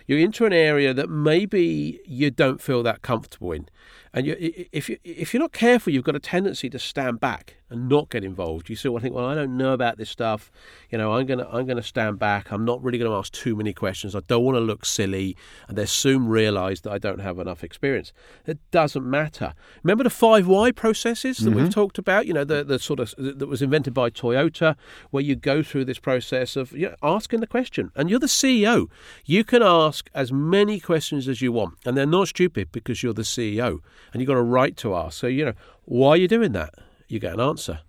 You're 0.07 0.19
into 0.19 0.45
an 0.45 0.51
area 0.51 0.93
that 0.93 1.09
maybe 1.09 2.01
you 2.05 2.31
don't 2.31 2.59
feel 2.59 2.83
that 2.83 3.01
comfortable 3.01 3.53
in, 3.53 3.69
and 4.13 4.25
you, 4.25 4.35
if 4.71 4.89
you 4.89 4.97
if 5.05 5.33
you're 5.33 5.41
not 5.41 5.53
careful, 5.53 5.93
you've 5.93 6.03
got 6.03 6.17
a 6.17 6.19
tendency 6.19 6.69
to 6.69 6.79
stand 6.79 7.21
back 7.21 7.55
and 7.69 7.89
not 7.89 8.09
get 8.09 8.23
involved. 8.23 8.69
You 8.69 8.75
sort 8.75 8.97
of 8.97 9.01
think, 9.03 9.15
well, 9.15 9.25
I 9.25 9.33
don't 9.33 9.57
know 9.57 9.73
about 9.73 9.97
this 9.97 10.09
stuff. 10.09 10.51
You 10.89 10.97
know, 10.97 11.13
I'm 11.13 11.25
gonna 11.25 11.47
I'm 11.51 11.65
gonna 11.65 11.83
stand 11.83 12.19
back. 12.19 12.51
I'm 12.51 12.63
not 12.63 12.83
really 12.83 12.97
going 12.97 13.09
to 13.09 13.17
ask 13.17 13.33
too 13.33 13.55
many 13.55 13.73
questions. 13.73 14.15
I 14.15 14.19
don't 14.27 14.43
want 14.43 14.55
to 14.55 14.61
look 14.61 14.85
silly, 14.85 15.35
and 15.67 15.77
they 15.77 15.85
soon 15.85 16.27
realise 16.27 16.81
that 16.81 16.91
I 16.91 16.99
don't 16.99 17.19
have 17.19 17.39
enough 17.39 17.63
experience. 17.63 18.13
It 18.45 18.59
doesn't 18.71 19.03
matter. 19.03 19.53
Remember 19.83 20.03
the 20.03 20.09
five 20.09 20.47
why 20.47 20.71
processes 20.71 21.37
that 21.39 21.51
we've 21.51 21.65
mm-hmm. 21.65 21.69
talked 21.69 21.97
about. 21.97 22.27
You 22.27 22.33
know, 22.33 22.43
the 22.43 22.63
the 22.63 22.77
sort 22.77 22.99
of 22.99 23.13
that 23.17 23.47
was 23.47 23.61
invented 23.61 23.93
by 23.93 24.11
Toyota, 24.11 24.75
where 25.09 25.23
you 25.23 25.35
go 25.35 25.63
through 25.63 25.85
this 25.85 25.99
process 25.99 26.55
of 26.55 26.71
you 26.71 26.89
know, 26.89 26.95
asking 27.01 27.39
the 27.39 27.47
question, 27.47 27.91
and 27.95 28.09
you're 28.09 28.19
the 28.19 28.27
CEO. 28.27 28.87
You 29.25 29.43
can 29.43 29.63
ask 29.63 30.09
as 30.13 30.31
many 30.31 30.79
questions 30.79 31.27
as 31.27 31.41
you 31.41 31.51
want, 31.51 31.75
and 31.85 31.97
they're 31.97 32.05
not 32.05 32.27
stupid 32.27 32.71
because 32.71 33.01
you're 33.01 33.13
the 33.13 33.23
CEO, 33.23 33.79
and 34.13 34.21
you've 34.21 34.27
got 34.27 34.37
a 34.37 34.41
right 34.43 34.77
to 34.77 34.95
ask. 34.95 35.17
So 35.17 35.27
you 35.27 35.45
know, 35.45 35.53
why 35.85 36.11
are 36.11 36.17
you 36.17 36.27
doing 36.27 36.51
that? 36.51 36.75
You 37.07 37.19
get 37.19 37.33
an 37.33 37.39
answer. 37.39 37.79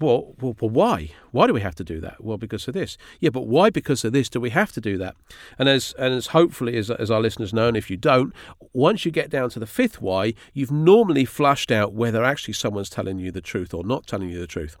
Well, 0.00 0.34
well, 0.40 0.56
well, 0.58 0.70
why? 0.70 1.10
Why 1.30 1.46
do 1.46 1.52
we 1.52 1.60
have 1.60 1.74
to 1.74 1.84
do 1.84 2.00
that? 2.00 2.24
Well, 2.24 2.38
because 2.38 2.66
of 2.66 2.72
this. 2.72 2.96
Yeah, 3.20 3.28
but 3.28 3.46
why, 3.46 3.68
because 3.68 4.02
of 4.02 4.14
this, 4.14 4.30
do 4.30 4.40
we 4.40 4.48
have 4.48 4.72
to 4.72 4.80
do 4.80 4.96
that? 4.96 5.14
And 5.58 5.68
as 5.68 5.94
and 5.98 6.14
as 6.14 6.28
hopefully 6.28 6.78
as, 6.78 6.90
as 6.90 7.10
our 7.10 7.20
listeners 7.20 7.52
know, 7.52 7.68
and 7.68 7.76
if 7.76 7.90
you 7.90 7.98
don't, 7.98 8.32
once 8.72 9.04
you 9.04 9.10
get 9.10 9.28
down 9.28 9.50
to 9.50 9.58
the 9.58 9.66
fifth 9.66 10.00
why, 10.00 10.32
you've 10.54 10.70
normally 10.70 11.26
flushed 11.26 11.70
out 11.70 11.92
whether 11.92 12.24
actually 12.24 12.54
someone's 12.54 12.88
telling 12.88 13.18
you 13.18 13.30
the 13.30 13.42
truth 13.42 13.74
or 13.74 13.84
not 13.84 14.06
telling 14.06 14.30
you 14.30 14.38
the 14.38 14.46
truth. 14.46 14.78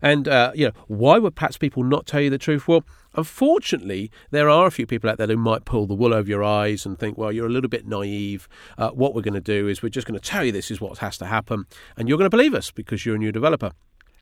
And 0.00 0.28
uh, 0.28 0.52
you 0.54 0.66
know, 0.66 0.72
why 0.86 1.18
would 1.18 1.34
perhaps 1.34 1.58
people 1.58 1.82
not 1.82 2.06
tell 2.06 2.20
you 2.20 2.30
the 2.30 2.38
truth? 2.38 2.68
Well, 2.68 2.84
unfortunately, 3.14 4.10
there 4.30 4.48
are 4.48 4.66
a 4.66 4.70
few 4.70 4.86
people 4.86 5.10
out 5.10 5.18
there 5.18 5.26
who 5.26 5.36
might 5.36 5.64
pull 5.64 5.86
the 5.86 5.94
wool 5.94 6.14
over 6.14 6.28
your 6.28 6.44
eyes 6.44 6.86
and 6.86 6.98
think, 6.98 7.18
well, 7.18 7.32
you're 7.32 7.46
a 7.46 7.50
little 7.50 7.70
bit 7.70 7.86
naive. 7.86 8.48
Uh, 8.78 8.90
what 8.90 9.14
we're 9.14 9.22
going 9.22 9.34
to 9.34 9.40
do 9.40 9.68
is 9.68 9.82
we're 9.82 9.88
just 9.88 10.06
going 10.06 10.18
to 10.18 10.26
tell 10.26 10.44
you 10.44 10.52
this 10.52 10.70
is 10.70 10.80
what 10.80 10.98
has 10.98 11.18
to 11.18 11.26
happen, 11.26 11.66
and 11.96 12.08
you're 12.08 12.18
going 12.18 12.30
to 12.30 12.36
believe 12.36 12.54
us 12.54 12.70
because 12.70 13.04
you're 13.04 13.16
a 13.16 13.18
new 13.18 13.32
developer. 13.32 13.72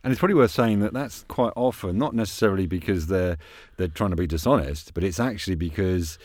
And 0.05 0.13
it's 0.13 0.21
probably 0.21 0.37
worth 0.37 0.53
saying 0.53 0.81
that 0.81 0.93
that's 0.93 1.25
quite 1.29 1.53
often 1.57 1.99
not 1.99 2.15
necessarily 2.15 2.67
because 2.67 3.09
they're 3.09 3.37
they're 3.77 3.89
trying 3.89 4.11
to 4.11 4.17
be 4.17 4.29
dishonest, 4.29 4.95
but 4.95 5.03
it's 5.03 5.19
actually 5.19 5.57
because 5.57 6.19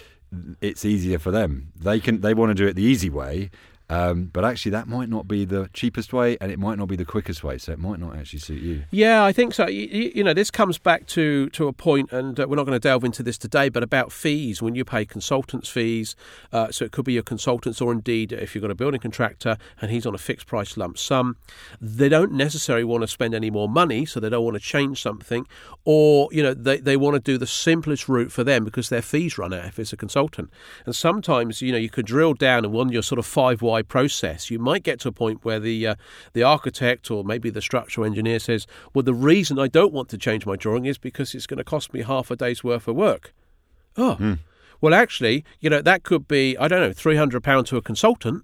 it's 0.62 0.86
easier 0.86 1.20
for 1.20 1.32
them. 1.32 1.72
They 1.76 2.00
can 2.00 2.22
they 2.22 2.34
want 2.34 2.52
to 2.52 2.54
do 2.54 2.68
it 2.68 2.76
the 2.76 2.84
easy 2.84 3.10
way, 3.10 3.50
um, 3.94 4.32
but 4.34 4.44
actually 4.44 4.72
that 4.72 4.88
might 4.88 5.08
not 5.08 5.28
be 5.28 5.46
the 5.46 5.70
cheapest 5.74 6.14
way, 6.14 6.36
and 6.42 6.52
it 6.52 6.58
might 6.58 6.80
not 6.80 6.88
be 6.88 6.96
the 6.96 7.06
quickest 7.06 7.44
way. 7.44 7.60
So 7.60 7.72
it 7.72 7.80
might 7.80 8.00
not 8.00 8.16
actually 8.16 8.40
suit 8.40 8.62
you. 8.62 8.86
Yeah, 8.90 9.24
I 9.24 9.32
think 9.32 9.54
so. 9.54 9.68
You, 9.68 10.12
you 10.16 10.24
know, 10.24 10.34
this 10.34 10.50
comes 10.50 10.80
back 10.80 11.06
to, 11.08 11.50
to 11.52 11.68
a 11.68 11.74
point, 11.74 12.12
and 12.12 12.40
uh, 12.40 12.48
we're 12.48 12.56
not 12.56 12.66
going 12.66 12.76
to 12.76 12.80
delve 12.80 13.04
into 13.04 13.22
this 13.22 13.38
today, 13.38 13.70
but 13.70 13.84
about 13.84 14.12
fees. 14.12 14.64
When 14.64 14.74
you 14.74 14.84
pay 14.84 15.06
consultants' 15.06 15.70
fees, 15.70 16.16
uh, 16.52 16.72
so 16.72 16.86
it 16.86 16.92
could 16.92 17.06
be 17.06 17.14
your 17.14 17.24
consultants, 17.24 17.82
or 17.82 17.92
indeed 17.92 18.32
if 18.32 18.56
you've 18.56 18.64
got 18.64 18.72
a 18.72 18.76
building 18.76 19.00
contractor 19.00 19.58
and 19.80 19.92
he's 19.92 20.08
on 20.08 20.16
a 20.16 20.18
fixed 20.18 20.48
price 20.48 20.76
lump 20.76 20.98
sum, 20.98 21.38
they 21.80 22.10
don't 22.10 22.32
necessarily 22.32 22.84
want 22.84 23.02
to 23.02 23.08
spend 23.08 23.36
any 23.36 23.52
more 23.52 23.70
money, 23.70 24.06
so 24.06 24.20
they 24.20 24.30
don't 24.30 24.44
want 24.44 24.56
to 24.56 24.60
change 24.60 25.02
something, 25.04 25.46
or 25.86 26.30
you 26.32 26.42
know 26.42 26.56
they, 26.56 26.78
they 26.78 26.98
want 26.98 27.14
to 27.14 27.20
do 27.20 27.38
the 27.38 27.46
simplest 27.46 28.10
route 28.10 28.32
for 28.32 28.44
them 28.44 28.66
because 28.66 28.90
their 28.90 29.04
fees 29.04 29.38
run 29.38 29.54
out 29.54 29.66
if 29.66 29.78
it's 29.78 29.94
a 29.94 29.98
consultant. 29.98 30.50
And 30.88 30.96
sometimes 30.96 31.62
you 31.62 31.72
know 31.72 31.78
you 31.78 31.92
could 31.92 32.08
drill 32.08 32.34
down 32.34 32.66
and 32.66 32.74
one 32.74 32.88
of 32.88 32.94
your 32.94 33.04
sort 33.04 33.20
of 33.20 33.28
five 33.28 33.62
why 33.62 33.83
process, 33.84 34.50
you 34.50 34.60
might 34.60 34.84
get 34.84 35.00
to 35.02 35.10
a 35.10 35.12
point 35.12 35.44
where 35.44 35.60
the 35.60 35.88
uh, 35.88 35.96
the 36.34 36.44
architect 36.44 37.12
or 37.12 37.24
maybe 37.24 37.50
the 37.50 37.62
structural 37.62 38.06
engineer 38.06 38.40
says, 38.40 38.68
"Well, 38.94 39.04
the 39.04 39.14
reason 39.14 39.60
I 39.60 39.68
don't 39.68 39.94
want 39.94 40.10
to 40.10 40.18
change 40.18 40.46
my 40.46 40.56
drawing 40.56 40.86
is 40.86 40.98
because 40.98 41.36
it's 41.36 41.48
going 41.48 41.58
to 41.58 41.64
cost 41.64 41.94
me 41.94 42.02
half 42.02 42.32
a 42.32 42.36
day's 42.36 42.64
worth 42.64 42.88
of 42.88 42.96
work." 42.96 43.34
Oh, 43.96 44.38
well, 44.82 44.94
actually, 44.94 45.46
you 45.60 45.70
know 45.70 45.82
that 45.82 46.04
could 46.04 46.28
be 46.28 46.58
I 46.58 46.68
don't 46.68 46.82
know 46.82 46.94
three 46.94 47.16
hundred 47.16 47.44
pound 47.44 47.68
to 47.68 47.78
a 47.78 47.82
consultant 47.82 48.44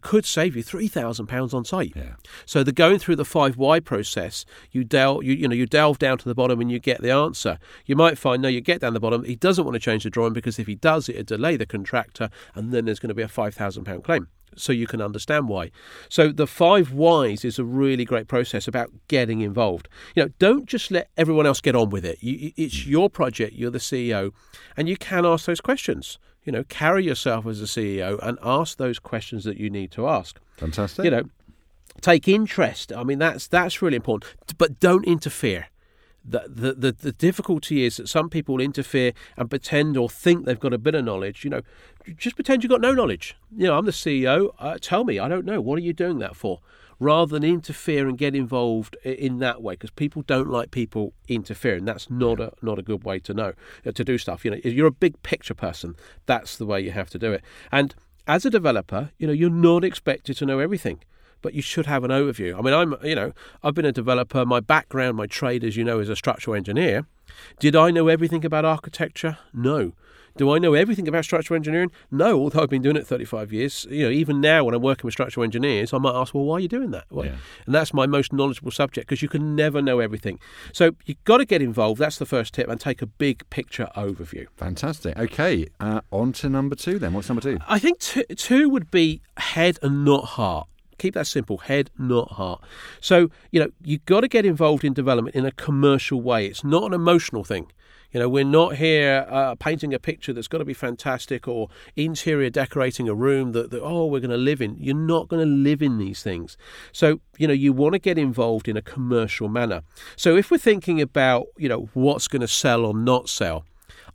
could 0.00 0.24
save 0.24 0.56
you 0.56 0.62
three 0.62 0.88
thousand 0.88 1.26
pounds 1.26 1.54
on 1.54 1.64
site. 1.64 1.92
Yeah. 1.94 2.14
So 2.44 2.62
the 2.62 2.72
going 2.72 2.98
through 2.98 3.16
the 3.16 3.24
five 3.24 3.56
why 3.56 3.80
process, 3.80 4.44
you 4.72 4.84
delve, 4.84 5.24
you, 5.24 5.34
you 5.34 5.48
know, 5.48 5.54
you 5.54 5.66
delve 5.66 5.98
down 5.98 6.18
to 6.18 6.28
the 6.28 6.34
bottom 6.34 6.60
and 6.60 6.70
you 6.70 6.78
get 6.80 7.02
the 7.02 7.10
answer. 7.10 7.58
You 7.84 7.94
might 7.94 8.18
find 8.18 8.42
no, 8.42 8.48
you 8.48 8.60
get 8.60 8.80
down 8.80 8.94
the 8.94 9.00
bottom. 9.00 9.24
He 9.24 9.36
doesn't 9.36 9.64
want 9.64 9.74
to 9.74 9.80
change 9.80 10.04
the 10.04 10.10
drawing 10.10 10.32
because 10.32 10.58
if 10.58 10.66
he 10.66 10.74
does, 10.74 11.08
it'll 11.08 11.22
delay 11.22 11.56
the 11.56 11.66
contractor, 11.66 12.30
and 12.54 12.72
then 12.72 12.84
there's 12.84 12.98
going 12.98 13.08
to 13.08 13.14
be 13.14 13.22
a 13.22 13.28
five 13.28 13.54
thousand 13.54 13.84
pound 13.84 14.04
claim. 14.04 14.28
So 14.56 14.72
you 14.72 14.86
can 14.86 15.00
understand 15.00 15.48
why. 15.48 15.70
So 16.08 16.32
the 16.32 16.46
five 16.46 16.92
whys 16.92 17.44
is 17.44 17.58
a 17.58 17.64
really 17.64 18.04
great 18.04 18.28
process 18.28 18.66
about 18.66 18.90
getting 19.08 19.40
involved. 19.40 19.88
You 20.14 20.24
know, 20.24 20.30
don't 20.38 20.66
just 20.66 20.90
let 20.90 21.10
everyone 21.16 21.46
else 21.46 21.60
get 21.60 21.76
on 21.76 21.90
with 21.90 22.04
it. 22.04 22.18
You, 22.22 22.52
it's 22.56 22.74
mm. 22.74 22.86
your 22.86 23.10
project. 23.10 23.54
You're 23.54 23.70
the 23.70 23.78
CEO, 23.78 24.32
and 24.76 24.88
you 24.88 24.96
can 24.96 25.24
ask 25.26 25.46
those 25.46 25.60
questions 25.60 26.18
you 26.46 26.52
know, 26.52 26.62
carry 26.68 27.04
yourself 27.04 27.44
as 27.44 27.60
a 27.60 27.64
CEO 27.64 28.20
and 28.22 28.38
ask 28.40 28.78
those 28.78 29.00
questions 29.00 29.42
that 29.42 29.58
you 29.58 29.68
need 29.68 29.90
to 29.90 30.06
ask. 30.06 30.40
Fantastic. 30.56 31.04
You 31.04 31.10
know, 31.10 31.24
take 32.00 32.28
interest. 32.28 32.92
I 32.92 33.02
mean, 33.02 33.18
that's 33.18 33.48
that's 33.48 33.82
really 33.82 33.96
important. 33.96 34.34
But 34.56 34.80
don't 34.80 35.04
interfere. 35.04 35.66
The, 36.28 36.74
the, 36.76 36.92
the, 36.92 37.12
difficulty 37.12 37.84
is 37.84 37.98
that 37.98 38.08
some 38.08 38.28
people 38.28 38.60
interfere 38.60 39.12
and 39.36 39.48
pretend 39.48 39.96
or 39.96 40.10
think 40.10 40.44
they've 40.44 40.58
got 40.58 40.72
a 40.72 40.78
bit 40.78 40.96
of 40.96 41.04
knowledge. 41.04 41.44
You 41.44 41.50
know, 41.50 41.62
just 42.16 42.34
pretend 42.34 42.64
you've 42.64 42.70
got 42.70 42.80
no 42.80 42.92
knowledge. 42.92 43.36
You 43.56 43.68
know, 43.68 43.78
I'm 43.78 43.84
the 43.84 43.92
CEO. 43.92 44.52
Uh, 44.58 44.76
tell 44.80 45.04
me, 45.04 45.20
I 45.20 45.28
don't 45.28 45.44
know. 45.44 45.60
What 45.60 45.78
are 45.78 45.82
you 45.82 45.92
doing 45.92 46.18
that 46.18 46.34
for? 46.34 46.60
rather 46.98 47.38
than 47.38 47.44
interfere 47.44 48.08
and 48.08 48.16
get 48.16 48.34
involved 48.34 48.96
in 49.04 49.38
that 49.38 49.62
way 49.62 49.74
because 49.74 49.90
people 49.90 50.22
don't 50.22 50.48
like 50.48 50.70
people 50.70 51.12
interfering 51.28 51.84
that's 51.84 52.10
not 52.10 52.40
a 52.40 52.52
not 52.62 52.78
a 52.78 52.82
good 52.82 53.04
way 53.04 53.18
to 53.18 53.34
know 53.34 53.52
uh, 53.84 53.92
to 53.92 54.04
do 54.04 54.16
stuff 54.16 54.44
you 54.44 54.50
know 54.50 54.58
if 54.64 54.72
you're 54.72 54.86
a 54.86 54.90
big 54.92 55.20
picture 55.22 55.54
person 55.54 55.94
that's 56.24 56.56
the 56.56 56.64
way 56.64 56.80
you 56.80 56.90
have 56.90 57.10
to 57.10 57.18
do 57.18 57.32
it 57.32 57.44
and 57.70 57.94
as 58.26 58.46
a 58.46 58.50
developer 58.50 59.10
you 59.18 59.26
know 59.26 59.32
you're 59.32 59.50
not 59.50 59.84
expected 59.84 60.36
to 60.36 60.46
know 60.46 60.58
everything 60.58 60.98
but 61.42 61.54
you 61.54 61.62
should 61.62 61.86
have 61.86 62.04
an 62.04 62.10
overview. 62.10 62.58
I 62.58 62.62
mean, 62.62 62.74
I'm, 62.74 62.96
you 63.02 63.14
know, 63.14 63.32
I've 63.62 63.74
been 63.74 63.84
a 63.84 63.92
developer. 63.92 64.44
My 64.44 64.60
background, 64.60 65.16
my 65.16 65.26
trade, 65.26 65.64
as 65.64 65.76
you 65.76 65.84
know, 65.84 65.98
is 65.98 66.08
a 66.08 66.16
structural 66.16 66.56
engineer. 66.56 67.06
Did 67.58 67.76
I 67.76 67.90
know 67.90 68.08
everything 68.08 68.44
about 68.44 68.64
architecture? 68.64 69.38
No. 69.52 69.92
Do 70.36 70.52
I 70.54 70.58
know 70.58 70.74
everything 70.74 71.08
about 71.08 71.24
structural 71.24 71.56
engineering? 71.56 71.90
No, 72.10 72.38
although 72.38 72.62
I've 72.62 72.68
been 72.68 72.82
doing 72.82 72.96
it 72.96 73.06
35 73.06 73.54
years. 73.54 73.86
You 73.88 74.04
know, 74.04 74.10
even 74.10 74.40
now 74.40 74.64
when 74.64 74.74
I'm 74.74 74.82
working 74.82 75.04
with 75.04 75.14
structural 75.14 75.44
engineers, 75.44 75.94
I 75.94 75.98
might 75.98 76.14
ask, 76.14 76.34
well, 76.34 76.44
why 76.44 76.56
are 76.56 76.60
you 76.60 76.68
doing 76.68 76.90
that? 76.90 77.04
Yeah. 77.10 77.36
And 77.64 77.74
that's 77.74 77.94
my 77.94 78.06
most 78.06 78.34
knowledgeable 78.34 78.70
subject 78.70 79.08
because 79.08 79.22
you 79.22 79.28
can 79.28 79.56
never 79.56 79.80
know 79.80 79.98
everything. 79.98 80.38
So 80.72 80.90
you've 81.06 81.22
got 81.24 81.38
to 81.38 81.46
get 81.46 81.62
involved. 81.62 82.00
That's 82.00 82.18
the 82.18 82.26
first 82.26 82.52
tip 82.52 82.68
and 82.68 82.78
take 82.78 83.00
a 83.00 83.06
big 83.06 83.48
picture 83.48 83.88
overview. 83.96 84.46
Fantastic. 84.56 85.18
Okay, 85.18 85.68
uh, 85.80 86.02
on 86.12 86.34
to 86.34 86.50
number 86.50 86.76
two 86.76 86.98
then. 86.98 87.14
What's 87.14 87.28
number 87.28 87.40
two? 87.40 87.58
I 87.66 87.78
think 87.78 87.98
two, 87.98 88.24
two 88.36 88.68
would 88.68 88.90
be 88.90 89.22
head 89.38 89.78
and 89.80 90.04
not 90.04 90.24
heart. 90.24 90.68
Keep 90.98 91.14
that 91.14 91.26
simple 91.26 91.58
head, 91.58 91.90
not 91.98 92.32
heart. 92.32 92.62
So, 93.00 93.30
you 93.50 93.60
know, 93.60 93.70
you've 93.82 94.04
got 94.04 94.20
to 94.20 94.28
get 94.28 94.46
involved 94.46 94.84
in 94.84 94.92
development 94.92 95.36
in 95.36 95.44
a 95.44 95.52
commercial 95.52 96.20
way. 96.20 96.46
It's 96.46 96.64
not 96.64 96.84
an 96.84 96.94
emotional 96.94 97.44
thing. 97.44 97.70
You 98.12 98.20
know, 98.20 98.28
we're 98.28 98.44
not 98.44 98.76
here 98.76 99.26
uh, 99.28 99.56
painting 99.56 99.92
a 99.92 99.98
picture 99.98 100.32
that's 100.32 100.48
got 100.48 100.58
to 100.58 100.64
be 100.64 100.72
fantastic 100.72 101.46
or 101.46 101.68
interior 101.96 102.48
decorating 102.48 103.08
a 103.08 103.14
room 103.14 103.52
that, 103.52 103.70
that 103.70 103.82
oh, 103.82 104.06
we're 104.06 104.20
going 104.20 104.30
to 104.30 104.36
live 104.36 104.62
in. 104.62 104.76
You're 104.78 104.94
not 104.94 105.28
going 105.28 105.46
to 105.46 105.54
live 105.54 105.82
in 105.82 105.98
these 105.98 106.22
things. 106.22 106.56
So, 106.92 107.20
you 107.36 107.46
know, 107.46 107.52
you 107.52 107.72
want 107.72 107.92
to 107.92 107.98
get 107.98 108.16
involved 108.16 108.68
in 108.68 108.76
a 108.76 108.82
commercial 108.82 109.48
manner. 109.48 109.82
So, 110.16 110.36
if 110.36 110.50
we're 110.50 110.58
thinking 110.58 111.00
about, 111.00 111.48
you 111.58 111.68
know, 111.68 111.90
what's 111.92 112.28
going 112.28 112.40
to 112.40 112.48
sell 112.48 112.86
or 112.86 112.94
not 112.94 113.28
sell, 113.28 113.64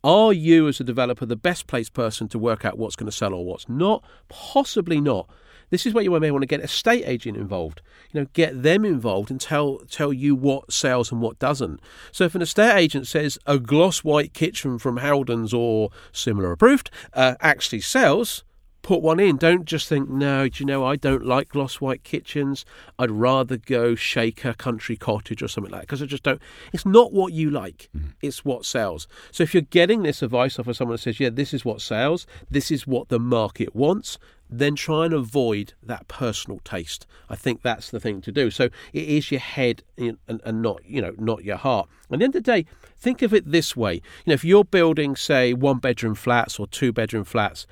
are 0.04 0.34
you, 0.34 0.68
as 0.68 0.80
a 0.80 0.84
developer, 0.84 1.26
the 1.26 1.36
best 1.36 1.68
placed 1.68 1.94
person 1.94 2.28
to 2.30 2.40
work 2.40 2.66
out 2.66 2.80
what's 2.80 2.96
going 2.96 3.10
to 3.10 3.16
sell 3.16 3.34
or 3.34 3.46
what's 3.46 3.70
not? 3.70 4.04
Possibly 4.30 5.00
not. 5.00 5.30
This 5.72 5.86
is 5.86 5.94
where 5.94 6.04
you 6.04 6.12
may 6.20 6.30
want 6.30 6.44
to 6.44 6.48
get 6.48 6.60
a 6.60 6.66
estate 6.66 7.04
agent 7.06 7.38
involved. 7.38 7.82
You 8.12 8.22
know, 8.22 8.28
get 8.34 8.62
them 8.62 8.86
involved 8.86 9.32
and 9.32 9.42
tell 9.42 9.80
tell 9.90 10.14
you 10.14 10.36
what 10.36 10.72
sells 10.72 11.12
and 11.12 11.22
what 11.22 11.40
doesn't. 11.40 11.80
So 12.12 12.26
if 12.26 12.36
an 12.36 12.42
estate 12.42 12.78
agent 12.78 13.08
says 13.08 13.40
a 13.48 13.58
gloss 13.58 14.04
white 14.04 14.34
kitchen 14.34 14.78
from 14.78 14.98
Howdens 14.98 15.54
or 15.54 15.90
similar 16.12 16.52
approved 16.52 16.92
uh, 17.14 17.36
actually 17.42 17.82
sells, 17.82 18.44
put 18.82 19.02
one 19.02 19.20
in. 19.20 19.38
Don't 19.38 19.66
just 19.66 19.88
think, 19.88 20.10
no, 20.10 20.48
do 20.48 20.64
you 20.64 20.66
know, 20.66 20.86
I 20.86 20.96
don't 20.96 21.26
like 21.26 21.50
gloss 21.50 21.80
white 21.80 22.04
kitchens. 22.04 22.66
I'd 22.98 23.12
rather 23.12 23.58
go 23.58 23.96
Shaker 23.96 24.54
Country 24.54 24.98
Cottage 24.98 25.42
or 25.42 25.48
something 25.48 25.72
like 25.72 25.82
that 25.82 25.88
because 25.88 26.02
I 26.02 26.06
just 26.06 26.24
don't. 26.24 26.42
It's 26.74 26.86
not 26.86 27.14
what 27.14 27.34
you 27.34 27.50
like, 27.50 27.90
mm. 27.96 28.14
it's 28.22 28.44
what 28.44 28.66
sells. 28.66 29.08
So 29.32 29.44
if 29.44 29.54
you're 29.54 29.62
getting 29.62 30.04
this 30.04 30.22
advice 30.22 30.60
off 30.60 30.68
of 30.68 30.76
someone 30.76 30.96
that 30.96 31.02
says, 31.02 31.20
yeah, 31.20 31.30
this 31.30 31.54
is 31.54 31.64
what 31.64 31.82
sells, 31.82 32.26
this 32.50 32.72
is 32.72 32.88
what 32.88 33.10
the 33.10 33.20
market 33.20 33.76
wants, 33.76 34.18
then 34.52 34.76
try 34.76 35.06
and 35.06 35.14
avoid 35.14 35.74
that 35.82 36.08
personal 36.10 36.60
taste. 36.64 37.08
I 37.30 37.36
think 37.36 37.62
that's 37.62 37.90
the 37.90 38.00
thing 38.00 38.20
to 38.22 38.32
do. 38.32 38.52
So 38.52 38.66
it 38.92 39.04
is 39.04 39.32
your 39.32 39.40
head 39.40 39.84
and, 39.98 40.18
and 40.28 40.62
not, 40.62 40.86
you 40.86 41.02
know, 41.02 41.14
not 41.18 41.46
your 41.46 41.56
heart. 41.56 41.88
And 42.10 42.16
at 42.16 42.20
the 42.20 42.26
end 42.26 42.36
of 42.36 42.44
the 42.44 42.52
day, 42.52 42.66
think 43.00 43.22
of 43.22 43.34
it 43.34 43.50
this 43.50 43.76
way. 43.76 43.96
You 43.96 44.02
know, 44.28 44.34
if 44.34 44.44
you're 44.44 44.66
building, 44.66 45.16
say, 45.16 45.54
one 45.54 45.80
bedroom 45.80 46.16
flats 46.16 46.60
or 46.60 46.68
two 46.68 46.92
bedroom 46.92 47.24
flats, 47.24 47.66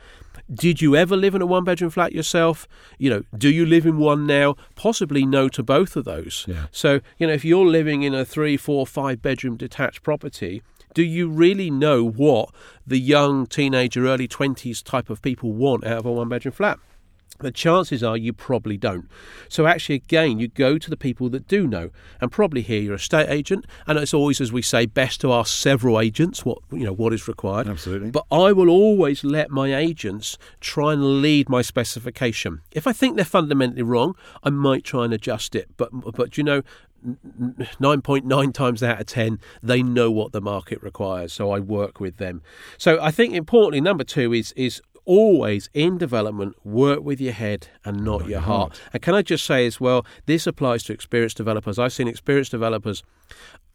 did 0.51 0.81
you 0.81 0.95
ever 0.95 1.15
live 1.17 1.35
in 1.35 1.41
a 1.41 1.45
one 1.45 1.65
bedroom 1.65 1.91
flat 1.91 2.13
yourself? 2.13 2.67
You 2.97 3.09
know, 3.09 3.23
do 3.37 3.49
you 3.49 3.65
live 3.65 3.85
in 3.85 3.97
one 3.97 4.25
now? 4.25 4.55
Possibly 4.75 5.25
no 5.25 5.49
to 5.49 5.61
both 5.61 5.95
of 5.95 6.05
those. 6.05 6.45
Yeah. 6.47 6.67
So, 6.71 7.01
you 7.17 7.27
know, 7.27 7.33
if 7.33 7.43
you're 7.43 7.65
living 7.65 8.03
in 8.03 8.15
a 8.15 8.23
three, 8.23 8.57
four, 8.57 8.87
five 8.87 9.21
bedroom 9.21 9.57
detached 9.57 10.01
property, 10.01 10.63
do 10.93 11.03
you 11.03 11.29
really 11.29 11.69
know 11.69 12.03
what 12.03 12.49
the 12.85 12.99
young 12.99 13.45
teenager, 13.45 14.07
early 14.07 14.27
20s 14.27 14.83
type 14.83 15.09
of 15.09 15.21
people 15.21 15.53
want 15.53 15.85
out 15.85 15.99
of 15.99 16.05
a 16.05 16.11
one 16.11 16.29
bedroom 16.29 16.53
flat? 16.53 16.79
the 17.39 17.51
chances 17.51 18.03
are 18.03 18.17
you 18.17 18.33
probably 18.33 18.77
don't. 18.77 19.09
So 19.47 19.65
actually, 19.65 19.95
again, 19.95 20.39
you 20.39 20.47
go 20.47 20.77
to 20.77 20.89
the 20.89 20.97
people 20.97 21.29
that 21.29 21.47
do 21.47 21.67
know, 21.67 21.89
and 22.21 22.31
probably 22.31 22.61
here 22.61 22.81
you're 22.81 22.93
a 22.93 22.97
estate 22.97 23.29
agent, 23.29 23.65
and 23.87 23.97
it's 23.97 24.13
always, 24.13 24.41
as 24.41 24.51
we 24.51 24.61
say, 24.61 24.85
best 24.85 25.21
to 25.21 25.33
ask 25.33 25.57
several 25.57 25.99
agents 25.99 26.45
what 26.45 26.59
you 26.71 26.83
know 26.83 26.93
what 26.93 27.13
is 27.13 27.27
required. 27.27 27.67
Absolutely. 27.67 28.11
But 28.11 28.25
I 28.31 28.51
will 28.51 28.69
always 28.69 29.23
let 29.23 29.49
my 29.49 29.75
agents 29.75 30.37
try 30.59 30.93
and 30.93 31.21
lead 31.21 31.49
my 31.49 31.61
specification. 31.61 32.61
If 32.71 32.85
I 32.85 32.93
think 32.93 33.15
they're 33.15 33.25
fundamentally 33.25 33.83
wrong, 33.83 34.15
I 34.43 34.49
might 34.49 34.83
try 34.83 35.05
and 35.05 35.13
adjust 35.13 35.55
it. 35.55 35.69
But 35.77 35.89
but 35.91 36.37
you 36.37 36.43
know, 36.43 36.61
9.9 37.03 38.53
times 38.53 38.83
out 38.83 38.99
of 38.99 39.05
10 39.07 39.39
they 39.63 39.81
know 39.81 40.11
what 40.11 40.31
the 40.31 40.41
market 40.41 40.81
requires 40.83 41.33
so 41.33 41.51
i 41.51 41.59
work 41.59 41.99
with 41.99 42.17
them. 42.17 42.41
So 42.77 42.99
i 43.01 43.11
think 43.11 43.33
importantly 43.33 43.81
number 43.81 44.03
two 44.03 44.33
is 44.33 44.51
is 44.53 44.81
always 45.05 45.69
in 45.73 45.97
development 45.97 46.55
work 46.63 47.01
with 47.01 47.19
your 47.19 47.33
head 47.33 47.67
and 47.83 48.03
not, 48.05 48.27
your 48.27 48.41
heart. 48.41 48.73
heart. 48.73 48.81
And 48.93 49.01
can 49.01 49.15
i 49.15 49.21
just 49.21 49.45
say 49.45 49.65
as 49.65 49.79
well 49.79 50.05
this 50.25 50.45
applies 50.45 50.83
to 50.83 50.93
experienced 50.93 51.37
developers. 51.37 51.79
I've 51.79 51.93
seen 51.93 52.07
experienced 52.07 52.51
developers 52.51 53.03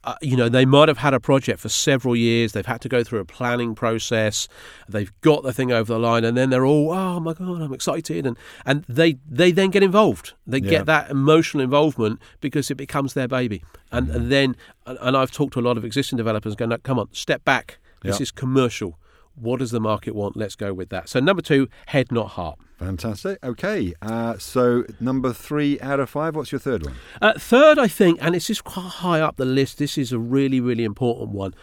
uh, 0.05 0.15
you 0.21 0.37
know, 0.37 0.49
they 0.49 0.65
might 0.65 0.89
have 0.89 0.99
had 0.99 1.15
a 1.15 1.21
project 1.21 1.61
for 1.61 1.69
several 1.69 2.15
years. 2.15 2.53
They've 2.53 2.67
had 2.67 2.81
to 2.83 2.89
go 2.89 3.03
through 3.03 3.21
a 3.21 3.25
planning 3.25 3.75
process. 3.75 4.49
They've 4.89 5.13
got 5.23 5.43
the 5.43 5.53
thing 5.53 5.73
over 5.73 5.93
the 5.93 5.99
line, 5.99 6.25
and 6.25 6.37
then 6.37 6.51
they're 6.51 6.67
all, 6.67 6.93
"Oh 6.93 7.21
my 7.21 7.33
god, 7.33 7.63
I'm 7.63 7.73
excited!" 7.73 8.27
and 8.27 8.37
and 8.67 8.85
they 8.89 9.19
they 9.29 9.51
then 9.51 9.71
get 9.71 9.83
involved. 9.83 10.35
They 10.47 10.59
yeah. 10.59 10.71
get 10.71 10.87
that 10.87 11.11
emotional 11.11 11.63
involvement 11.63 12.21
because 12.41 12.71
it 12.71 12.77
becomes 12.77 13.15
their 13.15 13.29
baby. 13.29 13.65
And, 13.91 14.11
and 14.11 14.31
then, 14.31 14.57
and 14.87 15.17
I've 15.17 15.31
talked 15.31 15.55
to 15.55 15.61
a 15.61 15.63
lot 15.63 15.77
of 15.77 15.85
existing 15.85 16.19
developers, 16.19 16.55
going, 16.55 16.77
"Come 16.83 16.99
on, 16.99 17.09
step 17.13 17.45
back. 17.45 17.79
This 18.03 18.21
is 18.21 18.31
commercial. 18.31 18.99
What 19.35 19.59
does 19.59 19.71
the 19.71 19.81
market 19.81 20.15
want? 20.15 20.37
Let's 20.37 20.57
go 20.57 20.73
with 20.73 20.91
that." 20.91 21.09
So 21.09 21.21
number 21.21 21.43
two, 21.43 21.69
head 21.87 22.11
not 22.13 22.31
heart. 22.31 22.59
Fantastic. 22.79 23.39
Okay, 23.45 23.95
uh, 24.03 24.37
so 24.39 24.85
number 25.01 25.33
three 25.33 25.81
out 25.81 26.01
of 26.01 26.11
five. 26.11 26.35
What's 26.35 26.51
your 26.51 26.59
third 26.59 26.85
one? 26.85 26.95
Uh, 27.23 27.33
third, 27.39 27.79
I 27.79 27.87
think, 27.87 28.19
and 28.21 28.35
it's 28.35 28.49
just 28.49 28.65
quite 28.65 28.89
high 28.89 29.21
up 29.21 29.37
the 29.37 29.45
list. 29.45 29.79
This 29.79 29.97
is 29.97 30.13
a 30.13 30.19
really, 30.19 30.61
really 30.61 30.85
important 30.85 31.31
one. 31.31 31.55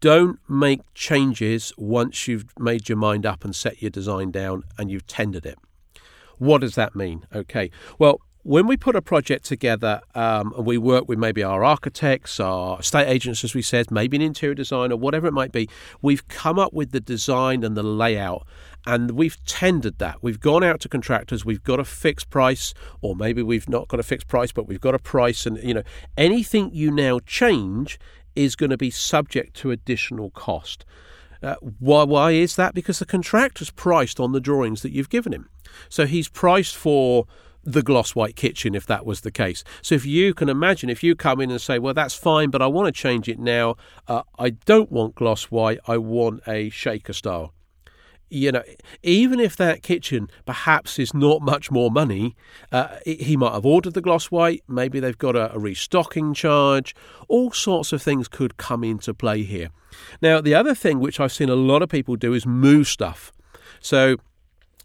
Don't 0.00 0.38
make 0.48 0.80
changes 0.94 1.72
once 1.76 2.26
you've 2.26 2.46
made 2.58 2.88
your 2.88 2.98
mind 2.98 3.26
up 3.26 3.44
and 3.44 3.54
set 3.54 3.82
your 3.82 3.90
design 3.90 4.30
down 4.30 4.64
and 4.78 4.90
you've 4.90 5.06
tendered 5.06 5.44
it. 5.44 5.58
What 6.38 6.62
does 6.62 6.74
that 6.74 6.96
mean? 6.96 7.26
Okay, 7.34 7.70
well, 7.98 8.20
when 8.46 8.68
we 8.68 8.76
put 8.76 8.94
a 8.94 9.02
project 9.02 9.44
together 9.44 10.00
um, 10.14 10.54
and 10.56 10.64
we 10.64 10.78
work 10.78 11.08
with 11.08 11.18
maybe 11.18 11.42
our 11.42 11.64
architects, 11.64 12.38
our 12.38 12.78
estate 12.78 13.08
agents, 13.08 13.42
as 13.42 13.56
we 13.56 13.62
said, 13.62 13.90
maybe 13.90 14.16
an 14.16 14.22
interior 14.22 14.54
designer, 14.54 14.96
whatever 14.96 15.26
it 15.26 15.32
might 15.32 15.50
be, 15.50 15.68
we've 16.00 16.28
come 16.28 16.56
up 16.56 16.72
with 16.72 16.92
the 16.92 17.00
design 17.00 17.64
and 17.64 17.76
the 17.76 17.82
layout 17.82 18.46
and 18.86 19.10
we've 19.10 19.44
tendered 19.46 19.98
that. 19.98 20.22
We've 20.22 20.38
gone 20.38 20.62
out 20.62 20.78
to 20.82 20.88
contractors, 20.88 21.44
we've 21.44 21.64
got 21.64 21.80
a 21.80 21.84
fixed 21.84 22.30
price, 22.30 22.72
or 23.00 23.16
maybe 23.16 23.42
we've 23.42 23.68
not 23.68 23.88
got 23.88 23.98
a 23.98 24.04
fixed 24.04 24.28
price, 24.28 24.52
but 24.52 24.68
we've 24.68 24.80
got 24.80 24.94
a 24.94 25.00
price, 25.00 25.44
and 25.44 25.60
you 25.60 25.74
know, 25.74 25.82
anything 26.16 26.70
you 26.72 26.92
now 26.92 27.18
change 27.26 27.98
is 28.36 28.54
going 28.54 28.70
to 28.70 28.76
be 28.76 28.90
subject 28.90 29.56
to 29.56 29.72
additional 29.72 30.30
cost. 30.30 30.84
Uh, 31.42 31.56
why, 31.80 32.04
why 32.04 32.30
is 32.30 32.54
that? 32.54 32.74
Because 32.74 33.00
the 33.00 33.06
contractor's 33.06 33.72
priced 33.72 34.20
on 34.20 34.30
the 34.30 34.40
drawings 34.40 34.82
that 34.82 34.92
you've 34.92 35.10
given 35.10 35.32
him. 35.32 35.48
So 35.88 36.06
he's 36.06 36.28
priced 36.28 36.76
for 36.76 37.26
the 37.66 37.82
gloss 37.82 38.14
white 38.14 38.36
kitchen 38.36 38.74
if 38.74 38.86
that 38.86 39.04
was 39.04 39.20
the 39.22 39.30
case. 39.30 39.64
So 39.82 39.94
if 39.94 40.06
you 40.06 40.32
can 40.32 40.48
imagine, 40.48 40.88
if 40.88 41.02
you 41.02 41.16
come 41.16 41.40
in 41.40 41.50
and 41.50 41.60
say, 41.60 41.78
well, 41.78 41.94
that's 41.94 42.14
fine, 42.14 42.50
but 42.50 42.62
I 42.62 42.66
want 42.68 42.86
to 42.86 42.92
change 42.92 43.28
it 43.28 43.38
now, 43.38 43.76
uh, 44.08 44.22
I 44.38 44.50
don't 44.50 44.90
want 44.90 45.16
gloss 45.16 45.44
white, 45.44 45.80
I 45.86 45.98
want 45.98 46.42
a 46.46 46.70
shaker 46.70 47.12
style 47.12 47.52
you 48.28 48.50
know, 48.50 48.62
even 49.02 49.38
if 49.38 49.56
that 49.56 49.82
kitchen 49.82 50.28
perhaps 50.44 50.98
is 50.98 51.14
not 51.14 51.42
much 51.42 51.70
more 51.70 51.90
money, 51.90 52.34
uh, 52.72 52.96
he 53.04 53.36
might 53.36 53.52
have 53.52 53.64
ordered 53.64 53.94
the 53.94 54.00
gloss 54.00 54.30
white. 54.30 54.62
Maybe 54.66 54.98
they've 54.98 55.16
got 55.16 55.36
a, 55.36 55.54
a, 55.54 55.58
restocking 55.58 56.34
charge. 56.34 56.94
All 57.28 57.52
sorts 57.52 57.92
of 57.92 58.02
things 58.02 58.26
could 58.26 58.56
come 58.56 58.82
into 58.82 59.14
play 59.14 59.44
here. 59.44 59.68
Now, 60.20 60.40
the 60.40 60.54
other 60.54 60.74
thing 60.74 60.98
which 60.98 61.20
I've 61.20 61.32
seen 61.32 61.48
a 61.48 61.54
lot 61.54 61.82
of 61.82 61.88
people 61.88 62.16
do 62.16 62.34
is 62.34 62.44
move 62.44 62.88
stuff. 62.88 63.32
So, 63.80 64.16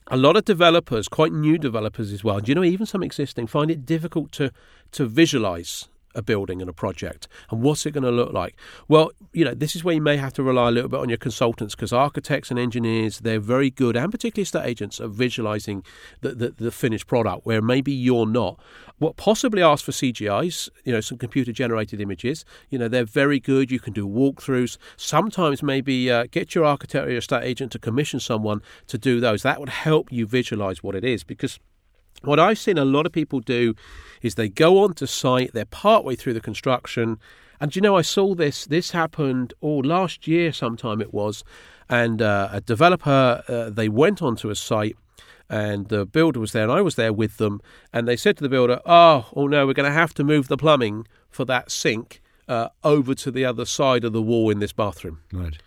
a 0.07 0.17
lot 0.17 0.35
of 0.35 0.45
developers, 0.45 1.07
quite 1.07 1.31
new 1.31 1.57
developers 1.57 2.11
as 2.11 2.23
well, 2.23 2.39
do 2.39 2.49
you 2.51 2.55
know, 2.55 2.63
even 2.63 2.85
some 2.85 3.03
existing, 3.03 3.47
find 3.47 3.71
it 3.71 3.85
difficult 3.85 4.31
to 4.33 4.51
to 4.91 5.05
visualize 5.05 5.87
a 6.15 6.21
building 6.21 6.61
and 6.61 6.69
a 6.69 6.73
project? 6.73 7.27
And 7.49 7.61
what's 7.61 7.85
it 7.85 7.91
going 7.91 8.03
to 8.03 8.11
look 8.11 8.33
like? 8.33 8.55
Well 8.87 9.11
you 9.33 9.45
know 9.45 9.53
this 9.53 9.75
is 9.75 9.83
where 9.83 9.95
you 9.95 10.01
may 10.01 10.17
have 10.17 10.33
to 10.33 10.43
rely 10.43 10.67
a 10.67 10.71
little 10.71 10.89
bit 10.89 10.99
on 10.99 11.09
your 11.09 11.17
consultants 11.17 11.75
because 11.75 11.93
architects 11.93 12.49
and 12.49 12.59
engineers 12.59 13.19
they're 13.19 13.39
very 13.39 13.69
good 13.69 13.95
and 13.95 14.11
particularly 14.11 14.43
estate 14.43 14.65
agents 14.65 14.99
are 14.99 15.07
visualizing 15.07 15.83
the, 16.21 16.33
the, 16.33 16.49
the, 16.49 16.71
finished 16.71 17.07
product 17.07 17.45
where 17.45 17.61
maybe 17.61 17.91
you're 17.91 18.25
not. 18.25 18.59
What 18.97 19.15
possibly 19.17 19.61
ask 19.61 19.85
for 19.85 19.91
cgis 19.91 20.69
you 20.83 20.91
know 20.91 21.01
some 21.01 21.17
computer 21.17 21.51
generated 21.51 22.01
images 22.01 22.45
you 22.69 22.77
know 22.77 22.87
they're 22.87 23.05
very 23.05 23.39
good 23.39 23.71
you 23.71 23.79
can 23.79 23.93
do 23.93 24.07
walkthroughs. 24.07 24.77
Sometimes 24.97 25.63
maybe 25.63 26.11
uh, 26.11 26.25
get 26.31 26.55
your 26.55 26.65
architect 26.65 27.07
or 27.07 27.09
your 27.09 27.19
estate 27.19 27.43
agent 27.43 27.71
to 27.73 27.79
commission 27.79 28.19
someone 28.19 28.61
to 28.87 28.97
do 28.97 29.19
those. 29.19 29.43
That 29.43 29.59
would 29.59 29.69
help 29.69 30.11
you 30.11 30.25
visualize 30.25 30.83
what 30.83 30.95
it 30.95 31.03
is 31.03 31.23
because 31.23 31.59
what 32.21 32.39
I've 32.39 32.59
seen 32.59 32.77
a 32.77 32.85
lot 32.85 33.05
of 33.05 33.11
people 33.11 33.39
do 33.39 33.75
is 34.21 34.35
they 34.35 34.49
go 34.49 34.79
onto 34.83 35.05
site, 35.05 35.53
they're 35.53 35.65
partway 35.65 36.15
through 36.15 36.33
the 36.33 36.41
construction, 36.41 37.19
and 37.59 37.75
you 37.75 37.81
know, 37.81 37.95
I 37.95 38.01
saw 38.01 38.33
this. 38.33 38.65
This 38.65 38.91
happened, 38.91 39.53
oh, 39.61 39.77
last 39.77 40.27
year 40.27 40.51
sometime 40.51 40.99
it 40.99 41.13
was, 41.13 41.43
and 41.89 42.21
uh, 42.21 42.49
a 42.51 42.61
developer 42.61 43.43
uh, 43.47 43.69
they 43.69 43.87
went 43.87 44.21
onto 44.21 44.49
a 44.49 44.55
site, 44.55 44.97
and 45.47 45.87
the 45.89 46.05
builder 46.05 46.39
was 46.39 46.53
there, 46.53 46.63
and 46.63 46.71
I 46.71 46.81
was 46.81 46.95
there 46.95 47.13
with 47.13 47.37
them, 47.37 47.61
and 47.93 48.07
they 48.07 48.15
said 48.15 48.37
to 48.37 48.43
the 48.43 48.49
builder, 48.49 48.79
"Oh, 48.85 49.29
oh 49.35 49.47
no, 49.47 49.67
we're 49.67 49.73
going 49.73 49.89
to 49.89 49.93
have 49.93 50.13
to 50.15 50.23
move 50.23 50.47
the 50.47 50.57
plumbing 50.57 51.07
for 51.29 51.45
that 51.45 51.69
sink 51.69 52.21
uh, 52.47 52.69
over 52.83 53.13
to 53.15 53.29
the 53.29 53.45
other 53.45 53.65
side 53.65 54.03
of 54.03 54.13
the 54.13 54.21
wall 54.23 54.49
in 54.49 54.59
this 54.59 54.73
bathroom." 54.73 55.19
Right. 55.31 55.57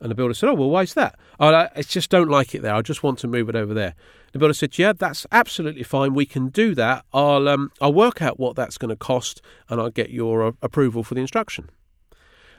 And 0.00 0.10
the 0.10 0.14
builder 0.14 0.32
said, 0.32 0.48
"Oh, 0.48 0.54
well, 0.54 0.70
why 0.70 0.82
is 0.82 0.94
that? 0.94 1.18
Oh, 1.38 1.52
I 1.54 1.82
just 1.82 2.08
don't 2.08 2.30
like 2.30 2.54
it 2.54 2.62
there. 2.62 2.74
I 2.74 2.80
just 2.80 3.02
want 3.02 3.18
to 3.18 3.28
move 3.28 3.48
it 3.48 3.56
over 3.56 3.74
there." 3.74 3.94
The 4.32 4.38
builder 4.38 4.54
said, 4.54 4.78
"Yeah, 4.78 4.92
that's 4.92 5.26
absolutely 5.30 5.82
fine. 5.82 6.14
We 6.14 6.24
can 6.24 6.48
do 6.48 6.74
that. 6.74 7.04
I'll 7.12 7.48
um, 7.48 7.70
I'll 7.80 7.92
work 7.92 8.22
out 8.22 8.40
what 8.40 8.56
that's 8.56 8.78
going 8.78 8.88
to 8.88 8.96
cost, 8.96 9.42
and 9.68 9.80
I'll 9.80 9.90
get 9.90 10.10
your 10.10 10.46
uh, 10.46 10.52
approval 10.62 11.04
for 11.04 11.14
the 11.14 11.20
instruction." 11.20 11.70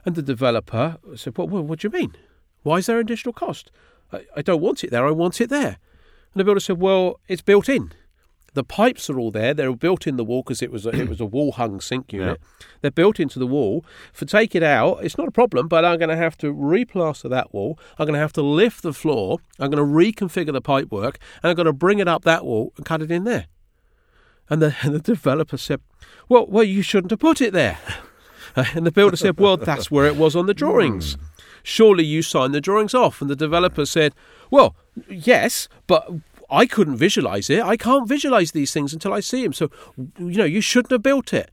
And 0.06 0.16
the 0.16 0.22
developer 0.22 0.98
said, 1.16 1.38
"Well, 1.38 1.48
what 1.48 1.80
do 1.80 1.88
you 1.88 1.92
mean? 1.92 2.16
Why 2.64 2.78
is 2.78 2.86
there 2.86 2.98
an 2.98 3.06
additional 3.06 3.34
cost? 3.34 3.72
I, 4.14 4.26
I 4.36 4.42
don't 4.44 4.62
want 4.62 4.84
it 4.84 4.92
there. 4.92 5.08
I 5.08 5.12
want 5.12 5.42
it 5.42 5.50
there." 5.50 5.78
And 6.34 6.40
the 6.40 6.44
builder 6.44 6.60
said, 6.60 6.80
"Well, 6.80 7.20
it's 7.28 7.42
built 7.42 7.68
in." 7.68 7.92
The 8.54 8.64
pipes 8.64 9.10
are 9.10 9.18
all 9.18 9.32
there. 9.32 9.54
They're 9.54 9.74
built 9.76 10.06
in 10.06 10.18
the 10.18 10.26
wall 10.26 10.44
because 10.44 10.62
it 10.62 10.72
was 10.72 10.86
a, 10.86 10.90
it 10.90 11.08
was 11.08 11.22
a 11.22 11.26
wall 11.36 11.54
hung 11.54 11.80
sink 11.80 12.12
unit. 12.12 12.40
Yeah. 12.42 12.66
They're 12.82 12.92
built 12.92 13.20
into 13.20 13.40
the 13.40 13.48
wall. 13.48 13.86
For 14.12 14.26
take 14.26 14.56
it 14.56 14.64
out, 14.64 15.04
it's 15.04 15.18
not 15.18 15.28
a 15.28 15.32
problem, 15.32 15.68
but 15.68 15.86
I'm 15.86 15.98
going 15.98 16.10
to 16.10 16.18
have 16.18 16.38
to 16.40 16.54
replaster 16.54 17.30
that 17.30 17.54
wall. 17.54 17.80
I'm 17.98 18.06
going 18.06 18.14
to 18.16 18.20
have 18.20 18.34
to 18.34 18.42
lift 18.42 18.84
the 18.84 18.94
floor. 18.94 19.40
I'm 19.60 19.72
going 19.72 19.84
to 19.84 19.90
reconfigure 19.94 20.52
the 20.52 20.62
pipework, 20.62 21.16
and 21.42 21.50
I'm 21.50 21.56
going 21.56 21.66
to 21.66 21.74
bring 21.74 22.00
it 22.00 22.08
up 22.08 22.24
that 22.26 22.46
wall 22.46 22.74
and 22.76 22.86
cut 22.86 23.02
it 23.02 23.12
in 23.12 23.24
there. 23.24 23.46
And 24.50 24.62
the, 24.62 24.76
and 24.82 24.94
the 24.94 25.00
developer 25.00 25.58
said, 25.58 25.80
"Well, 26.28 26.46
well, 26.48 26.64
you 26.64 26.82
shouldn't 26.82 27.12
have 27.12 27.20
put 27.20 27.42
it 27.42 27.54
there." 27.54 27.78
And 28.54 28.86
the 28.86 28.92
builder 28.92 29.16
said, 29.16 29.40
"Well, 29.40 29.56
that's 29.56 29.90
where 29.90 30.06
it 30.08 30.18
was 30.18 30.36
on 30.36 30.46
the 30.46 30.54
drawings." 30.54 31.14
Hmm. 31.14 31.22
Surely 31.64 32.04
you 32.04 32.22
signed 32.22 32.54
the 32.54 32.62
drawings 32.62 32.94
off. 32.94 33.22
And 33.22 33.30
the 33.30 33.36
developer 33.36 33.86
said, 33.86 34.14
Well, 34.50 34.76
yes, 35.10 35.68
but 35.88 36.10
I 36.52 36.66
couldn't 36.66 36.98
visualize 36.98 37.50
it. 37.50 37.64
I 37.64 37.78
can't 37.78 38.08
visualize 38.08 38.52
these 38.52 38.74
things 38.74 38.94
until 38.94 39.14
I 39.14 39.22
see 39.22 39.42
them. 39.42 39.54
So, 39.54 39.72
you 39.98 40.38
know, 40.38 40.46
you 40.46 40.60
shouldn't 40.60 40.92
have 40.92 41.02
built 41.02 41.34
it. 41.34 41.50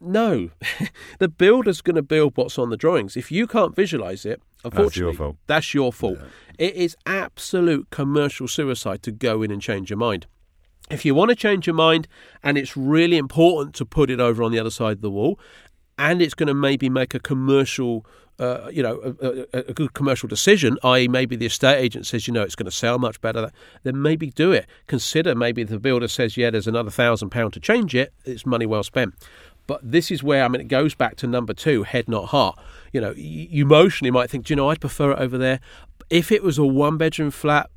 No, 0.00 0.50
the 1.18 1.28
builder's 1.28 1.82
going 1.82 1.96
to 1.96 2.02
build 2.02 2.36
what's 2.36 2.58
on 2.58 2.70
the 2.70 2.76
drawings. 2.76 3.16
If 3.16 3.30
you 3.30 3.46
can't 3.46 3.76
visualize 3.76 4.24
it, 4.24 4.40
unfortunately, 4.64 4.86
that's 4.86 4.96
your 4.96 5.12
fault. 5.12 5.36
That's 5.46 5.74
your 5.74 5.92
fault. 5.92 6.18
Yeah. 6.20 6.66
It 6.66 6.74
is 6.76 6.96
absolute 7.04 7.90
commercial 7.90 8.48
suicide 8.48 9.02
to 9.02 9.12
go 9.12 9.42
in 9.42 9.50
and 9.50 9.60
change 9.60 9.90
your 9.90 9.98
mind. 9.98 10.26
If 10.90 11.04
you 11.04 11.14
want 11.14 11.28
to 11.30 11.36
change 11.36 11.66
your 11.66 11.74
mind 11.74 12.08
and 12.42 12.56
it's 12.56 12.76
really 12.76 13.18
important 13.18 13.74
to 13.74 13.84
put 13.84 14.08
it 14.10 14.20
over 14.20 14.42
on 14.42 14.52
the 14.52 14.58
other 14.58 14.70
side 14.70 14.98
of 14.98 15.00
the 15.02 15.10
wall, 15.10 15.38
and 15.98 16.22
it's 16.22 16.34
going 16.34 16.46
to 16.46 16.54
maybe 16.54 16.88
make 16.88 17.14
a 17.14 17.20
commercial 17.20 18.06
uh, 18.38 18.68
you 18.72 18.84
know, 18.84 19.16
a, 19.20 19.26
a, 19.52 19.64
a, 19.70 19.74
good 19.74 19.94
commercial 19.94 20.28
decision, 20.28 20.78
i.e., 20.84 21.08
maybe 21.08 21.34
the 21.34 21.46
estate 21.46 21.78
agent 21.78 22.06
says, 22.06 22.28
you 22.28 22.32
know, 22.32 22.42
it's 22.42 22.54
going 22.54 22.66
to 22.66 22.70
sell 22.70 22.96
much 22.96 23.20
better, 23.20 23.50
then 23.82 24.00
maybe 24.00 24.30
do 24.30 24.52
it. 24.52 24.66
Consider 24.86 25.34
maybe 25.34 25.64
the 25.64 25.78
builder 25.78 26.06
says, 26.06 26.36
yeah, 26.36 26.48
there's 26.48 26.68
another 26.68 26.90
thousand 26.90 27.30
pound 27.30 27.52
to 27.54 27.60
change 27.60 27.96
it. 27.96 28.12
It's 28.24 28.46
money 28.46 28.64
well 28.64 28.84
spent. 28.84 29.14
But 29.66 29.80
this 29.82 30.12
is 30.12 30.22
where 30.22 30.44
I 30.44 30.48
mean, 30.48 30.60
it 30.60 30.68
goes 30.68 30.94
back 30.94 31.16
to 31.16 31.26
number 31.26 31.52
two, 31.52 31.82
head 31.82 32.08
not 32.08 32.26
heart. 32.26 32.58
You 32.92 33.00
know, 33.00 33.10
you 33.16 33.64
emotionally 33.64 34.12
might 34.12 34.30
think, 34.30 34.46
do 34.46 34.52
you 34.52 34.56
know, 34.56 34.70
I'd 34.70 34.80
prefer 34.80 35.12
it 35.12 35.18
over 35.18 35.36
there. 35.36 35.58
If 36.08 36.30
it 36.32 36.42
was 36.42 36.58
a 36.58 36.64
one 36.64 36.96
bedroom 36.96 37.30
flat, 37.30 37.70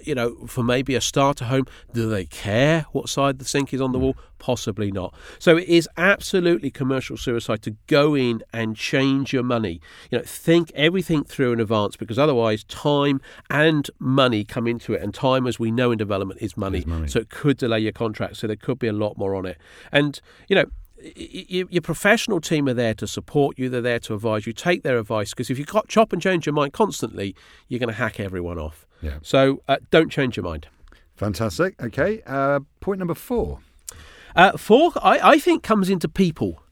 you 0.00 0.14
know, 0.14 0.34
for 0.46 0.62
maybe 0.62 0.94
a 0.94 1.00
starter 1.00 1.46
home, 1.46 1.66
do 1.92 2.08
they 2.08 2.24
care 2.24 2.86
what 2.92 3.08
side 3.08 3.38
the 3.38 3.44
sink 3.44 3.72
is 3.72 3.80
on 3.80 3.92
the 3.92 3.98
hmm. 3.98 4.04
wall? 4.04 4.16
Possibly 4.38 4.92
not. 4.92 5.14
So 5.38 5.56
it 5.56 5.68
is 5.68 5.88
absolutely 5.96 6.70
commercial 6.70 7.16
suicide 7.16 7.62
to 7.62 7.76
go 7.86 8.14
in 8.14 8.42
and 8.52 8.76
change 8.76 9.32
your 9.32 9.42
money. 9.42 9.80
You 10.10 10.18
know, 10.18 10.24
think 10.24 10.70
everything 10.74 11.24
through 11.24 11.52
in 11.54 11.60
advance 11.60 11.96
because 11.96 12.18
otherwise 12.18 12.64
time 12.64 13.20
and 13.48 13.88
money 13.98 14.44
come 14.44 14.66
into 14.66 14.92
it. 14.92 15.02
And 15.02 15.14
time, 15.14 15.46
as 15.46 15.58
we 15.58 15.70
know 15.70 15.90
in 15.90 15.98
development, 15.98 16.42
is 16.42 16.56
money. 16.56 16.80
Is 16.80 16.86
money. 16.86 17.08
So 17.08 17.20
it 17.20 17.30
could 17.30 17.56
delay 17.56 17.80
your 17.80 17.92
contract. 17.92 18.36
So 18.36 18.46
there 18.46 18.56
could 18.56 18.78
be 18.78 18.88
a 18.88 18.92
lot 18.92 19.16
more 19.16 19.34
on 19.34 19.46
it. 19.46 19.58
And, 19.90 20.20
you 20.48 20.56
know, 20.56 20.66
your 21.14 21.82
professional 21.82 22.40
team 22.40 22.68
are 22.68 22.74
there 22.74 22.94
to 22.94 23.06
support 23.06 23.58
you. 23.58 23.68
They're 23.68 23.80
there 23.80 24.00
to 24.00 24.14
advise 24.14 24.46
you. 24.46 24.52
Take 24.52 24.82
their 24.82 24.98
advice 24.98 25.30
because 25.30 25.50
if 25.50 25.58
you 25.58 25.64
chop 25.88 26.12
and 26.12 26.22
change 26.22 26.46
your 26.46 26.54
mind 26.54 26.72
constantly, 26.72 27.34
you're 27.68 27.80
going 27.80 27.88
to 27.88 27.94
hack 27.94 28.18
everyone 28.18 28.58
off. 28.58 28.85
Yeah. 29.02 29.18
So 29.22 29.62
uh, 29.68 29.76
don't 29.90 30.10
change 30.10 30.36
your 30.36 30.44
mind. 30.44 30.68
Fantastic. 31.16 31.80
Okay. 31.82 32.22
Uh, 32.26 32.60
point 32.80 32.98
number 32.98 33.14
four. 33.14 33.60
Uh, 34.34 34.56
four, 34.56 34.92
I, 35.02 35.32
I 35.32 35.38
think, 35.38 35.62
comes 35.62 35.88
into 35.88 36.08
people. 36.08 36.62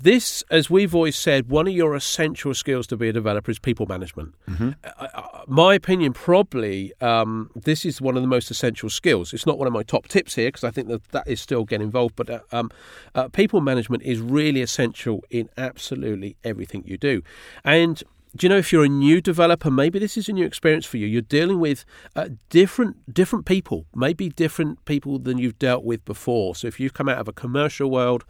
This, 0.00 0.42
as 0.50 0.68
we've 0.68 0.94
always 0.94 1.16
said, 1.16 1.48
one 1.48 1.68
of 1.68 1.72
your 1.72 1.94
essential 1.94 2.52
skills 2.52 2.86
to 2.88 2.96
be 2.96 3.08
a 3.08 3.12
developer 3.12 3.50
is 3.50 3.58
people 3.58 3.86
management. 3.86 4.34
Mm-hmm. 4.48 4.70
Uh, 4.82 4.88
uh, 5.14 5.44
my 5.46 5.74
opinion, 5.74 6.12
probably, 6.12 6.92
um, 7.00 7.50
this 7.54 7.84
is 7.84 8.00
one 8.00 8.16
of 8.16 8.22
the 8.22 8.28
most 8.28 8.50
essential 8.50 8.90
skills. 8.90 9.32
It's 9.32 9.46
not 9.46 9.56
one 9.56 9.66
of 9.66 9.72
my 9.72 9.82
top 9.82 10.08
tips 10.08 10.34
here 10.34 10.48
because 10.48 10.64
I 10.64 10.70
think 10.70 10.88
that 10.88 11.04
that 11.12 11.28
is 11.28 11.40
still 11.40 11.64
getting 11.64 11.86
involved, 11.86 12.16
but 12.16 12.28
uh, 12.28 12.40
um, 12.52 12.70
uh, 13.14 13.28
people 13.28 13.60
management 13.60 14.02
is 14.02 14.20
really 14.20 14.62
essential 14.62 15.22
in 15.30 15.48
absolutely 15.56 16.36
everything 16.42 16.82
you 16.86 16.98
do. 16.98 17.22
And 17.64 18.02
do 18.36 18.44
you 18.44 18.48
know 18.48 18.56
if 18.56 18.72
you're 18.72 18.84
a 18.84 18.88
new 18.88 19.20
developer 19.20 19.70
maybe 19.70 19.98
this 19.98 20.16
is 20.16 20.28
a 20.28 20.32
new 20.32 20.44
experience 20.44 20.84
for 20.84 20.96
you 20.96 21.06
you're 21.06 21.22
dealing 21.22 21.60
with 21.60 21.84
uh, 22.16 22.28
different 22.50 23.12
different 23.12 23.44
people 23.44 23.86
maybe 23.94 24.28
different 24.28 24.84
people 24.84 25.18
than 25.18 25.38
you've 25.38 25.58
dealt 25.58 25.84
with 25.84 26.04
before 26.04 26.54
so 26.54 26.66
if 26.66 26.80
you've 26.80 26.94
come 26.94 27.08
out 27.08 27.18
of 27.18 27.28
a 27.28 27.32
commercial 27.32 27.90
world 27.90 28.24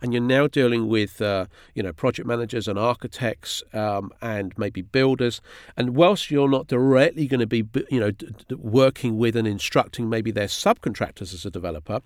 and 0.00 0.12
you're 0.12 0.22
now 0.22 0.46
dealing 0.46 0.88
with 0.88 1.20
uh, 1.20 1.46
you 1.74 1.82
know 1.82 1.92
project 1.92 2.26
managers 2.26 2.66
and 2.66 2.78
architects 2.78 3.62
um, 3.74 4.10
and 4.22 4.54
maybe 4.56 4.80
builders 4.82 5.40
and 5.76 5.94
whilst 5.94 6.30
you're 6.30 6.48
not 6.48 6.66
directly 6.66 7.26
going 7.26 7.40
to 7.40 7.46
be 7.46 7.64
you 7.90 8.00
know 8.00 8.10
d- 8.10 8.28
d- 8.48 8.54
working 8.54 9.18
with 9.18 9.36
and 9.36 9.46
instructing 9.46 10.08
maybe 10.08 10.30
their 10.30 10.46
subcontractors 10.46 11.34
as 11.34 11.44
a 11.44 11.50
developer 11.50 12.00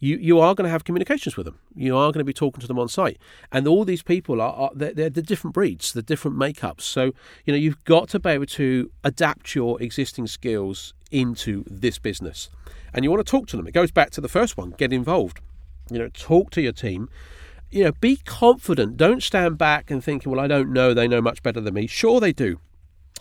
you, 0.00 0.16
you 0.16 0.40
are 0.40 0.54
going 0.54 0.64
to 0.64 0.70
have 0.70 0.84
communications 0.84 1.36
with 1.36 1.44
them. 1.44 1.58
You 1.74 1.94
are 1.96 2.10
going 2.10 2.20
to 2.20 2.24
be 2.24 2.32
talking 2.32 2.60
to 2.62 2.66
them 2.66 2.78
on 2.78 2.88
site. 2.88 3.18
And 3.52 3.68
all 3.68 3.84
these 3.84 4.02
people 4.02 4.40
are, 4.40 4.52
are 4.52 4.70
they're, 4.74 4.94
they're 4.94 5.10
the 5.10 5.22
different 5.22 5.54
breeds, 5.54 5.92
the 5.92 6.02
different 6.02 6.38
makeups. 6.38 6.89
So, 6.90 7.12
you 7.44 7.52
know, 7.52 7.56
you've 7.56 7.84
got 7.84 8.08
to 8.10 8.18
be 8.18 8.30
able 8.30 8.46
to 8.46 8.90
adapt 9.04 9.54
your 9.54 9.80
existing 9.82 10.26
skills 10.26 10.94
into 11.10 11.64
this 11.66 11.98
business. 11.98 12.50
And 12.92 13.04
you 13.04 13.10
want 13.10 13.24
to 13.24 13.30
talk 13.30 13.46
to 13.48 13.56
them. 13.56 13.66
It 13.66 13.72
goes 13.72 13.90
back 13.90 14.10
to 14.10 14.20
the 14.20 14.28
first 14.28 14.56
one 14.56 14.74
get 14.76 14.92
involved. 14.92 15.40
You 15.90 15.98
know, 15.98 16.08
talk 16.08 16.50
to 16.50 16.60
your 16.60 16.72
team. 16.72 17.08
You 17.70 17.84
know, 17.84 17.92
be 17.92 18.16
confident. 18.16 18.96
Don't 18.96 19.22
stand 19.22 19.58
back 19.58 19.90
and 19.90 20.02
think, 20.02 20.24
well, 20.26 20.40
I 20.40 20.48
don't 20.48 20.72
know. 20.72 20.92
They 20.92 21.06
know 21.06 21.20
much 21.20 21.42
better 21.42 21.60
than 21.60 21.74
me. 21.74 21.86
Sure, 21.86 22.20
they 22.20 22.32
do. 22.32 22.58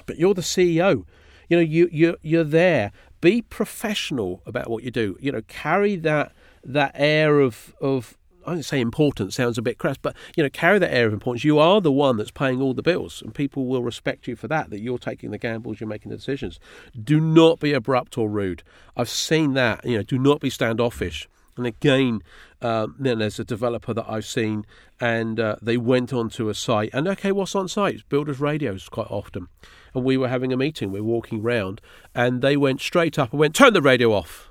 But 0.06 0.18
you're 0.18 0.34
the 0.34 0.42
CEO. 0.42 1.06
You 1.50 1.58
know, 1.58 1.64
you, 1.64 1.90
you, 1.92 2.18
you're 2.22 2.44
there. 2.44 2.92
Be 3.22 3.42
professional 3.42 4.42
about 4.46 4.70
what 4.70 4.84
you 4.84 4.92
do. 4.92 5.18
You 5.20 5.32
know, 5.32 5.42
carry 5.48 5.96
that 5.98 6.34
that 6.64 6.92
air 6.96 7.40
of 7.40 7.74
of 7.80 8.18
I 8.46 8.54
don't 8.54 8.64
say 8.64 8.80
important 8.80 9.34
sounds 9.34 9.58
a 9.58 9.62
bit 9.62 9.78
crass, 9.78 9.98
but 9.98 10.16
you 10.36 10.44
know, 10.44 10.50
carry 10.50 10.80
that 10.80 10.94
air 10.94 11.08
of 11.08 11.14
importance. 11.14 11.44
You 11.44 11.60
are 11.60 11.82
the 11.82 11.92
one 11.92 12.18
that's 12.18 12.32
paying 12.32 12.62
all 12.62 12.74
the 12.74 12.82
bills, 12.82 13.22
and 13.22 13.34
people 13.34 13.66
will 13.66 13.84
respect 13.84 14.28
you 14.28 14.36
for 14.36 14.48
that. 14.48 14.70
That 14.70 14.80
you're 14.80 14.98
taking 14.98 15.32
the 15.32 15.38
gambles, 15.38 15.80
you're 15.80 15.90
making 15.90 16.12
the 16.12 16.18
decisions. 16.18 16.60
Do 17.02 17.20
not 17.20 17.60
be 17.60 17.74
abrupt 17.74 18.18
or 18.18 18.30
rude. 18.30 18.64
I've 18.96 19.10
seen 19.10 19.54
that. 19.54 19.86
You 19.86 19.98
know, 19.98 20.04
do 20.04 20.18
not 20.18 20.40
be 20.40 20.50
standoffish. 20.50 21.28
And 21.58 21.68
again, 21.68 22.24
um, 22.62 22.96
then 22.98 23.20
there's 23.20 23.38
a 23.38 23.44
developer 23.44 23.94
that 23.94 24.06
I've 24.08 24.26
seen, 24.26 24.66
and 25.00 25.40
uh, 25.40 25.58
they 25.62 25.76
went 25.76 26.14
onto 26.14 26.48
a 26.48 26.54
site, 26.54 26.90
and 26.94 27.08
okay, 27.08 27.34
what's 27.34 27.54
on 27.54 27.68
site? 27.68 28.08
Builders' 28.08 28.40
radios 28.40 28.88
quite 28.88 29.12
often. 29.12 29.50
And 29.94 30.06
we 30.06 30.16
were 30.16 30.30
having 30.30 30.54
a 30.54 30.58
meeting, 30.58 30.92
we 30.92 31.00
are 31.00 31.04
walking 31.04 31.42
round, 31.42 31.82
and 32.16 32.42
they 32.42 32.56
went 32.56 32.80
straight 32.80 33.20
up 33.20 33.32
and 33.32 33.40
went, 33.40 33.56
turn 33.56 33.74
the 33.74 33.82
radio 33.82 34.14
off. 34.14 34.49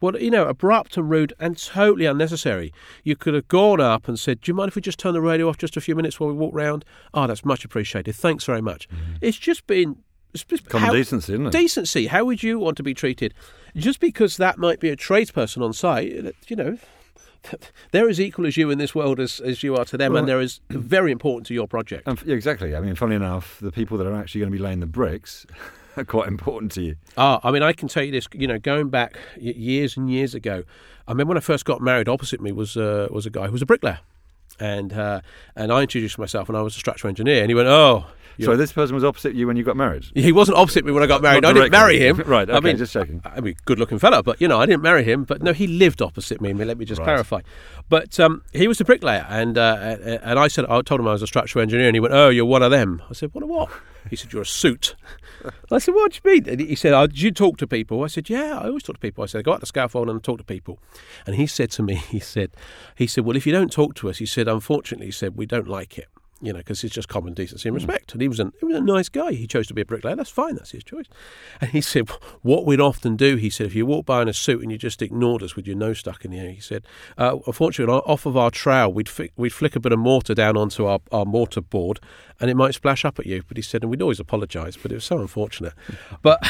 Well, 0.00 0.16
you 0.18 0.30
know, 0.30 0.46
abrupt 0.46 0.96
and 0.96 1.10
rude 1.10 1.34
and 1.38 1.58
totally 1.58 2.06
unnecessary. 2.06 2.72
You 3.04 3.16
could 3.16 3.34
have 3.34 3.48
gone 3.48 3.80
up 3.80 4.08
and 4.08 4.18
said, 4.18 4.40
Do 4.40 4.50
you 4.50 4.54
mind 4.54 4.68
if 4.68 4.76
we 4.76 4.82
just 4.82 4.98
turn 4.98 5.12
the 5.12 5.20
radio 5.20 5.48
off 5.48 5.58
just 5.58 5.76
a 5.76 5.80
few 5.80 5.94
minutes 5.94 6.18
while 6.18 6.30
we 6.30 6.36
walk 6.36 6.54
round? 6.54 6.84
Oh, 7.12 7.26
that's 7.26 7.44
much 7.44 7.64
appreciated. 7.64 8.14
Thanks 8.14 8.44
very 8.44 8.62
much. 8.62 8.88
Mm-hmm. 8.88 9.16
It's 9.20 9.38
just 9.38 9.66
been. 9.66 9.96
It's 10.32 10.44
just, 10.44 10.68
Common 10.68 10.86
how, 10.86 10.92
decency, 10.92 11.32
isn't 11.32 11.46
it? 11.48 11.52
Decency. 11.52 12.06
How 12.06 12.24
would 12.24 12.42
you 12.42 12.60
want 12.60 12.76
to 12.76 12.84
be 12.84 12.94
treated? 12.94 13.34
Just 13.74 13.98
because 13.98 14.36
that 14.36 14.58
might 14.58 14.78
be 14.78 14.88
a 14.88 14.96
tradesperson 14.96 15.60
on 15.62 15.72
site, 15.72 16.12
you 16.46 16.54
know, 16.54 16.78
they're 17.90 18.08
as 18.08 18.20
equal 18.20 18.46
as 18.46 18.56
you 18.56 18.70
in 18.70 18.78
this 18.78 18.94
world 18.94 19.18
as, 19.18 19.40
as 19.40 19.64
you 19.64 19.74
are 19.74 19.84
to 19.86 19.96
them, 19.96 20.12
well, 20.12 20.20
and 20.20 20.28
they're 20.28 20.38
as 20.38 20.60
very 20.70 21.10
important 21.10 21.46
to 21.48 21.54
your 21.54 21.66
project. 21.66 22.06
yeah, 22.24 22.34
exactly. 22.34 22.76
I 22.76 22.80
mean, 22.80 22.94
funny 22.94 23.16
enough, 23.16 23.58
the 23.60 23.72
people 23.72 23.98
that 23.98 24.06
are 24.06 24.14
actually 24.14 24.40
going 24.40 24.52
to 24.52 24.56
be 24.56 24.62
laying 24.62 24.80
the 24.80 24.86
bricks 24.86 25.46
are 25.96 26.04
quite 26.16 26.28
important 26.28 26.72
to 26.72 26.82
you. 26.82 26.96
Ah, 27.16 27.40
I 27.42 27.50
mean, 27.50 27.62
I 27.62 27.72
can 27.72 27.88
tell 27.88 28.02
you 28.02 28.12
this. 28.12 28.26
You 28.32 28.46
know, 28.46 28.58
going 28.58 28.88
back 28.88 29.16
years 29.36 29.96
and 29.96 30.10
years 30.10 30.34
ago, 30.34 30.64
I 31.06 31.12
remember 31.12 31.30
when 31.30 31.38
I 31.38 31.40
first 31.40 31.64
got 31.64 31.80
married. 31.80 32.08
Opposite 32.08 32.40
me 32.40 32.52
was 32.52 32.76
uh, 32.76 33.08
was 33.10 33.26
a 33.26 33.30
guy 33.30 33.46
who 33.46 33.52
was 33.52 33.62
a 33.62 33.66
bricklayer, 33.66 34.00
and 34.58 34.92
uh, 34.92 35.20
and 35.56 35.72
I 35.72 35.82
introduced 35.82 36.18
myself, 36.18 36.48
and 36.48 36.56
I 36.56 36.62
was 36.62 36.76
a 36.76 36.78
structural 36.78 37.08
engineer, 37.08 37.42
and 37.42 37.50
he 37.50 37.54
went, 37.54 37.68
"Oh." 37.68 38.06
So 38.44 38.56
this 38.56 38.72
person 38.72 38.94
was 38.94 39.04
opposite 39.04 39.34
you 39.34 39.46
when 39.46 39.56
you 39.56 39.64
got 39.64 39.76
married. 39.76 40.06
He 40.14 40.32
wasn't 40.32 40.56
opposite 40.58 40.84
me 40.84 40.92
when 40.92 41.02
I 41.02 41.06
got 41.06 41.22
married. 41.22 41.44
I 41.44 41.52
didn't 41.52 41.72
marry 41.72 41.98
him. 41.98 42.16
right. 42.26 42.48
Okay, 42.48 42.56
I 42.56 42.60
mean, 42.60 42.76
just 42.76 42.92
checking. 42.92 43.20
I 43.24 43.40
mean, 43.40 43.56
good-looking 43.64 43.98
fella, 43.98 44.22
but 44.22 44.40
you 44.40 44.48
know, 44.48 44.60
I 44.60 44.66
didn't 44.66 44.82
marry 44.82 45.04
him. 45.04 45.24
But 45.24 45.42
no, 45.42 45.52
he 45.52 45.66
lived 45.66 46.00
opposite 46.00 46.40
me. 46.40 46.52
Let 46.52 46.78
me 46.78 46.84
just 46.84 47.00
right. 47.00 47.04
clarify. 47.04 47.40
But 47.88 48.18
um, 48.18 48.42
he 48.52 48.68
was 48.68 48.80
a 48.80 48.84
bricklayer, 48.84 49.26
and 49.28 49.58
uh, 49.58 49.96
and 50.22 50.38
I 50.38 50.48
said 50.48 50.64
I 50.66 50.80
told 50.82 51.00
him 51.00 51.08
I 51.08 51.12
was 51.12 51.22
a 51.22 51.26
structural 51.26 51.62
engineer, 51.62 51.88
and 51.88 51.96
he 51.96 52.00
went, 52.00 52.14
"Oh, 52.14 52.28
you're 52.28 52.44
one 52.44 52.62
of 52.62 52.70
them." 52.70 53.02
I 53.10 53.12
said, 53.12 53.34
"What? 53.34 53.42
A 53.44 53.46
what?" 53.46 53.70
He 54.08 54.16
said, 54.16 54.32
"You're 54.32 54.42
a 54.42 54.46
suit." 54.46 54.94
I 55.70 55.78
said, 55.78 55.94
"What 55.94 56.12
do 56.12 56.20
you 56.22 56.34
mean?" 56.34 56.48
And 56.48 56.60
he 56.60 56.74
said, 56.74 56.92
oh, 56.92 57.06
"Did 57.06 57.20
you 57.20 57.30
talk 57.30 57.58
to 57.58 57.66
people?" 57.66 58.02
I 58.02 58.06
said, 58.06 58.30
"Yeah, 58.30 58.58
I 58.58 58.68
always 58.68 58.82
talk 58.82 58.96
to 58.96 59.00
people." 59.00 59.24
I 59.24 59.26
said, 59.26 59.40
I 59.40 59.42
"Go 59.42 59.52
out 59.52 59.60
the 59.60 59.66
scaffold 59.66 60.08
and 60.08 60.18
I 60.18 60.20
talk 60.20 60.38
to 60.38 60.44
people." 60.44 60.78
And 61.26 61.36
he 61.36 61.46
said 61.46 61.70
to 61.72 61.82
me, 61.82 61.94
he 62.10 62.20
said, 62.20 62.50
"He 62.94 63.06
said, 63.06 63.24
well, 63.24 63.36
if 63.36 63.46
you 63.46 63.52
don't 63.52 63.72
talk 63.72 63.94
to 63.96 64.08
us, 64.08 64.18
he 64.18 64.26
said, 64.26 64.48
unfortunately, 64.48 65.06
he 65.06 65.12
said, 65.12 65.36
we 65.36 65.46
don't 65.46 65.68
like 65.68 65.98
it." 65.98 66.08
You 66.40 66.52
know, 66.52 66.58
because 66.58 66.82
it's 66.82 66.94
just 66.94 67.08
common 67.08 67.34
decency 67.34 67.68
and 67.68 67.74
hmm. 67.74 67.86
respect. 67.86 68.12
And 68.12 68.22
he 68.22 68.28
was, 68.28 68.40
an, 68.40 68.52
he 68.60 68.66
was 68.66 68.76
a 68.76 68.80
nice 68.80 69.08
guy. 69.08 69.32
He 69.32 69.46
chose 69.46 69.66
to 69.68 69.74
be 69.74 69.82
a 69.82 69.84
bricklayer. 69.84 70.16
That's 70.16 70.30
fine. 70.30 70.54
That's 70.54 70.70
his 70.70 70.84
choice. 70.84 71.06
And 71.60 71.70
he 71.70 71.80
said, 71.80 72.08
what 72.42 72.64
we'd 72.64 72.80
often 72.80 73.16
do, 73.16 73.36
he 73.36 73.50
said, 73.50 73.66
if 73.66 73.74
you 73.74 73.86
walk 73.86 74.06
by 74.06 74.22
in 74.22 74.28
a 74.28 74.32
suit 74.32 74.62
and 74.62 74.72
you 74.72 74.78
just 74.78 75.02
ignored 75.02 75.42
us 75.42 75.56
with 75.56 75.66
your 75.66 75.76
nose 75.76 75.98
stuck 75.98 76.24
in 76.24 76.30
the 76.30 76.38
air, 76.38 76.50
he 76.50 76.60
said, 76.60 76.84
uh, 77.18 77.36
unfortunately, 77.46 77.94
off 77.94 78.26
of 78.26 78.36
our 78.36 78.50
trowel, 78.50 78.92
we'd, 78.92 79.08
fi- 79.08 79.30
we'd 79.36 79.52
flick 79.52 79.76
a 79.76 79.80
bit 79.80 79.92
of 79.92 79.98
mortar 79.98 80.34
down 80.34 80.56
onto 80.56 80.86
our, 80.86 81.00
our 81.12 81.24
mortar 81.24 81.60
board 81.60 82.00
and 82.40 82.50
it 82.50 82.56
might 82.56 82.74
splash 82.74 83.04
up 83.04 83.18
at 83.18 83.26
you. 83.26 83.42
But 83.46 83.56
he 83.56 83.62
said, 83.62 83.82
and 83.82 83.90
we'd 83.90 84.02
always 84.02 84.20
apologise, 84.20 84.76
but 84.76 84.90
it 84.90 84.94
was 84.94 85.04
so 85.04 85.18
unfortunate. 85.18 85.74
But 86.22 86.42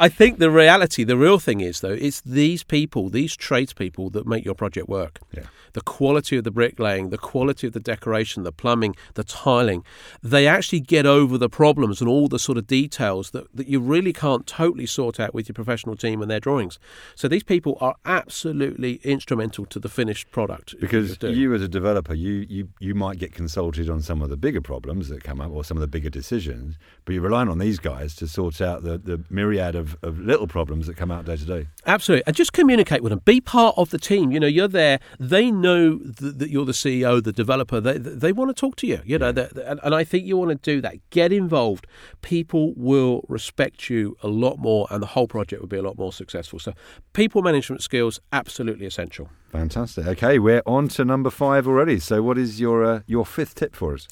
I 0.00 0.08
think 0.08 0.38
the 0.38 0.50
reality, 0.50 1.04
the 1.04 1.16
real 1.16 1.38
thing 1.38 1.60
is, 1.60 1.80
though, 1.80 1.92
it's 1.92 2.20
these 2.22 2.64
people, 2.64 3.08
these 3.08 3.36
tradespeople 3.36 4.10
that 4.10 4.26
make 4.26 4.44
your 4.44 4.54
project 4.54 4.88
work. 4.88 5.20
Yeah. 5.32 5.44
The 5.72 5.80
quality 5.80 6.36
of 6.36 6.44
the 6.44 6.50
bricklaying, 6.50 7.10
the 7.10 7.18
quality 7.18 7.66
of 7.66 7.72
the 7.72 7.80
decoration, 7.80 8.42
the 8.42 8.52
plumbing, 8.52 8.96
the 9.14 9.24
tiling, 9.24 9.84
they 10.22 10.46
actually 10.46 10.80
get 10.80 11.06
over 11.06 11.38
the 11.38 11.48
problems 11.48 12.00
and 12.00 12.08
all 12.08 12.28
the 12.28 12.38
sort 12.38 12.58
of 12.58 12.66
details 12.66 13.30
that, 13.30 13.46
that 13.54 13.68
you 13.68 13.80
really 13.80 14.12
can't 14.12 14.46
totally 14.46 14.86
sort 14.86 15.20
out 15.20 15.34
with 15.34 15.48
your 15.48 15.54
professional 15.54 15.96
team 15.96 16.22
and 16.22 16.30
their 16.30 16.40
drawings. 16.40 16.78
So 17.14 17.28
these 17.28 17.44
people 17.44 17.78
are 17.80 17.96
absolutely 18.04 19.00
instrumental 19.04 19.66
to 19.66 19.78
the 19.78 19.88
finished 19.88 20.30
product. 20.30 20.74
Because 20.80 21.22
you, 21.22 21.54
as 21.54 21.62
a 21.62 21.68
developer, 21.68 22.14
you, 22.14 22.46
you, 22.48 22.68
you 22.80 22.94
might 22.94 23.18
get 23.18 23.32
consulted 23.32 23.90
on 23.90 24.02
some 24.02 24.22
of 24.22 24.30
the 24.30 24.36
bigger 24.36 24.60
problems 24.60 25.08
that 25.08 25.22
come 25.24 25.40
up 25.40 25.50
or 25.50 25.64
some 25.64 25.76
of 25.76 25.80
the 25.80 25.86
bigger 25.86 26.10
decisions, 26.10 26.78
but 27.04 27.12
you're 27.12 27.22
relying 27.22 27.48
on 27.48 27.58
these 27.58 27.78
guys 27.78 28.14
to 28.16 28.28
sort 28.28 28.60
out 28.60 28.82
the, 28.82 28.98
the 28.98 29.22
myriad 29.30 29.74
of, 29.74 29.96
of 30.02 30.18
little 30.18 30.46
problems 30.46 30.86
that 30.86 30.96
come 30.96 31.10
out 31.10 31.24
day 31.24 31.36
to 31.36 31.44
day. 31.44 31.68
Absolutely. 31.86 32.24
And 32.26 32.36
just 32.36 32.52
communicate 32.52 33.02
with 33.02 33.10
them. 33.10 33.20
Be 33.24 33.40
part 33.40 33.74
of 33.76 33.90
the 33.90 33.98
team. 33.98 34.30
You 34.30 34.40
know, 34.40 34.46
you're 34.46 34.68
there. 34.68 35.00
They 35.18 35.50
know 35.60 35.98
that 35.98 36.50
you're 36.50 36.64
the 36.64 36.72
CEO, 36.72 37.22
the 37.22 37.32
developer. 37.32 37.80
They, 37.80 37.98
they 37.98 38.32
want 38.32 38.54
to 38.54 38.58
talk 38.58 38.76
to 38.76 38.86
you. 38.86 39.00
You 39.04 39.18
know, 39.18 39.28
and 39.28 39.94
I 39.94 40.04
think 40.04 40.26
you 40.26 40.36
want 40.36 40.50
to 40.50 40.56
do 40.56 40.80
that. 40.80 40.96
Get 41.10 41.32
involved. 41.32 41.86
People 42.22 42.74
will 42.76 43.24
respect 43.28 43.90
you 43.90 44.16
a 44.22 44.28
lot 44.28 44.58
more, 44.58 44.86
and 44.90 45.02
the 45.02 45.08
whole 45.08 45.28
project 45.28 45.60
will 45.60 45.68
be 45.68 45.76
a 45.76 45.82
lot 45.82 45.98
more 45.98 46.12
successful. 46.12 46.58
So, 46.58 46.72
people 47.12 47.42
management 47.42 47.82
skills 47.82 48.20
absolutely 48.32 48.86
essential. 48.86 49.28
Fantastic. 49.50 50.06
Okay, 50.06 50.38
we're 50.38 50.62
on 50.66 50.88
to 50.88 51.04
number 51.04 51.30
five 51.30 51.66
already. 51.66 51.98
So, 51.98 52.22
what 52.22 52.38
is 52.38 52.60
your 52.60 52.84
uh, 52.84 53.00
your 53.06 53.24
fifth 53.24 53.54
tip 53.54 53.74
for 53.74 53.94
us? 53.94 54.06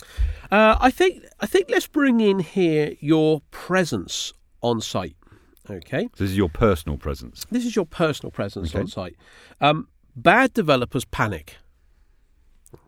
Uh, 0.51 0.77
I 0.81 0.91
think 0.91 1.25
I 1.41 1.47
think 1.47 1.67
let's 1.69 1.87
bring 1.87 2.21
in 2.21 2.41
here 2.41 2.95
your 3.01 3.43
presence 3.51 4.33
on 4.63 4.81
site. 4.81 5.17
Okay. 5.71 6.09
So 6.15 6.25
this 6.25 6.31
is 6.31 6.37
your 6.37 6.49
personal 6.49 6.97
presence. 6.97 7.47
This 7.51 7.65
is 7.65 7.75
your 7.75 7.87
personal 7.87 8.31
presence 8.31 8.71
okay. 8.71 8.81
on 8.81 8.87
site. 8.87 9.17
Um, 9.61 9.89
bad 10.17 10.53
developers 10.53 11.05
panic. 11.05 11.57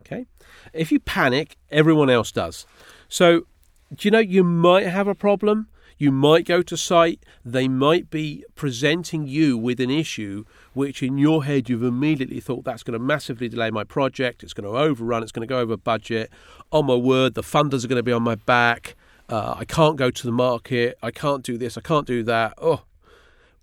Okay. 0.01 0.27
If 0.73 0.91
you 0.91 0.99
panic, 1.01 1.57
everyone 1.71 2.11
else 2.11 2.33
does. 2.33 2.67
So, 3.09 3.47
do 3.95 4.07
you 4.07 4.11
know 4.11 4.19
you 4.19 4.43
might 4.43 4.87
have 4.87 5.07
a 5.07 5.14
problem? 5.14 5.69
You 5.99 6.12
might 6.12 6.47
go 6.47 6.62
to 6.62 6.77
site, 6.77 7.25
they 7.45 7.67
might 7.67 8.09
be 8.09 8.45
presenting 8.55 9.27
you 9.27 9.59
with 9.59 9.81
an 9.81 9.91
issue 9.91 10.45
which 10.73 11.03
in 11.03 11.19
your 11.19 11.45
head 11.45 11.69
you've 11.69 11.83
immediately 11.83 12.38
thought 12.38 12.64
that's 12.64 12.85
going 12.85 12.97
to 12.97 13.05
massively 13.05 13.49
delay 13.49 13.73
my 13.73 13.83
project, 13.83 14.45
it's 14.45 14.55
going 14.55 14.71
to 14.71 14.79
overrun, 14.79 15.25
it's 15.25 15.33
going 15.33 15.47
to 15.47 15.53
go 15.53 15.59
over 15.59 15.77
budget. 15.77 16.31
On 16.71 16.87
my 16.87 16.95
word, 16.95 17.35
the 17.35 17.43
funders 17.43 17.85
are 17.85 17.88
going 17.88 17.99
to 17.99 18.05
be 18.05 18.12
on 18.12 18.23
my 18.23 18.37
back. 18.37 18.95
Uh, 19.29 19.57
I 19.59 19.64
can't 19.64 19.97
go 19.97 20.11
to 20.11 20.27
the 20.27 20.33
market. 20.33 20.97
I 21.03 21.11
can't 21.11 21.43
do 21.43 21.59
this. 21.59 21.77
I 21.77 21.81
can't 21.81 22.07
do 22.07 22.23
that. 22.23 22.55
Oh, 22.59 22.83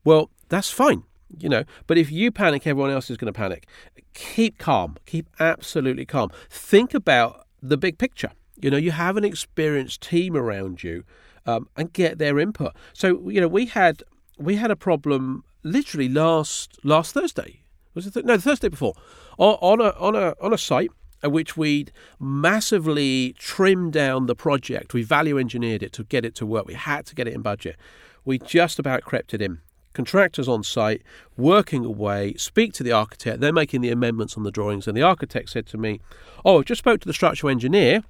well, 0.04 0.30
that's 0.50 0.70
fine, 0.70 1.04
you 1.40 1.50
know. 1.50 1.64
But 1.88 1.98
if 1.98 2.12
you 2.12 2.32
panic, 2.32 2.66
everyone 2.68 2.92
else 2.92 3.10
is 3.10 3.18
going 3.18 3.32
to 3.32 3.38
panic. 3.38 3.68
Keep 4.14 4.58
calm. 4.58 4.98
Keep 5.06 5.28
absolutely 5.40 6.06
calm. 6.06 6.32
Think 6.50 6.94
about 6.94 7.48
the 7.62 7.78
big 7.78 7.98
picture. 7.98 8.32
You 8.62 8.72
know, 8.72 8.78
you 8.78 8.92
have 8.92 9.18
an 9.18 9.26
experienced 9.26 10.02
team 10.02 10.36
around 10.36 10.84
you, 10.84 11.04
um, 11.46 11.68
and 11.76 11.92
get 11.94 12.18
their 12.18 12.40
input. 12.40 12.74
So, 12.94 13.30
you 13.30 13.42
know, 13.42 13.48
we 13.48 13.68
had 13.68 14.04
we 14.38 14.56
had 14.56 14.72
a 14.72 14.76
problem 14.76 15.44
literally 15.64 16.10
last 16.10 16.80
last 16.84 17.14
Thursday. 17.14 17.62
Was 17.94 18.08
it 18.08 18.14
th- 18.14 18.26
no 18.26 18.36
the 18.36 18.42
Thursday 18.42 18.70
before 18.70 18.94
on, 19.38 19.58
on 19.62 19.82
a 19.82 19.90
on 20.00 20.16
a 20.16 20.36
on 20.42 20.54
a 20.54 20.58
site 20.58 20.92
at 21.24 21.32
which 21.32 21.58
we'd 21.58 21.92
massively 22.20 23.34
trimmed 23.40 23.94
down 23.94 24.28
the 24.28 24.36
project. 24.36 24.94
We 24.94 25.02
value 25.02 25.40
engineered 25.40 25.82
it 25.82 25.92
to 25.94 26.04
get 26.04 26.24
it 26.24 26.36
to 26.36 26.46
work. 26.46 26.68
We 26.68 26.76
had 26.76 27.06
to 27.08 27.16
get 27.16 27.28
it 27.28 27.34
in 27.34 27.42
budget. 27.42 27.78
We 28.26 28.38
just 28.38 28.78
about 28.78 29.02
crept 29.04 29.34
it 29.34 29.42
in. 29.42 29.62
Contractors 29.96 30.48
on 30.48 30.62
site, 30.62 31.02
working 31.38 31.86
away, 31.86 32.34
speak 32.36 32.74
to 32.74 32.84
the 32.84 32.92
architect. 32.92 33.40
They're 33.40 33.54
making 33.54 33.80
the 33.80 33.92
amendments 33.92 34.36
on 34.36 34.44
the 34.44 34.52
drawings. 34.52 34.88
And 34.88 34.96
the 34.96 35.02
architect 35.02 35.50
said 35.50 35.66
to 35.68 35.78
me, 35.78 36.02
Oh, 36.44 36.60
I 36.60 36.64
just 36.64 36.80
spoke 36.80 37.00
to 37.02 37.08
the 37.08 37.14
structural 37.14 37.50
engineer. 37.50 38.04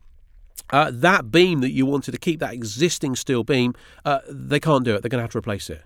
Uh, 0.72 0.90
that 0.92 1.30
beam 1.30 1.62
that 1.62 1.72
you 1.72 1.86
wanted 1.86 2.12
to 2.12 2.18
keep, 2.18 2.40
that 2.40 2.54
existing 2.54 3.16
steel 3.16 3.44
beam, 3.44 3.76
uh, 4.04 4.20
they 4.28 4.60
can't 4.60 4.84
do 4.84 4.96
it. 4.96 5.04
They're 5.04 5.10
going 5.10 5.20
to 5.20 5.24
have 5.24 5.32
to 5.32 5.38
replace 5.38 5.70
it. 5.70 5.84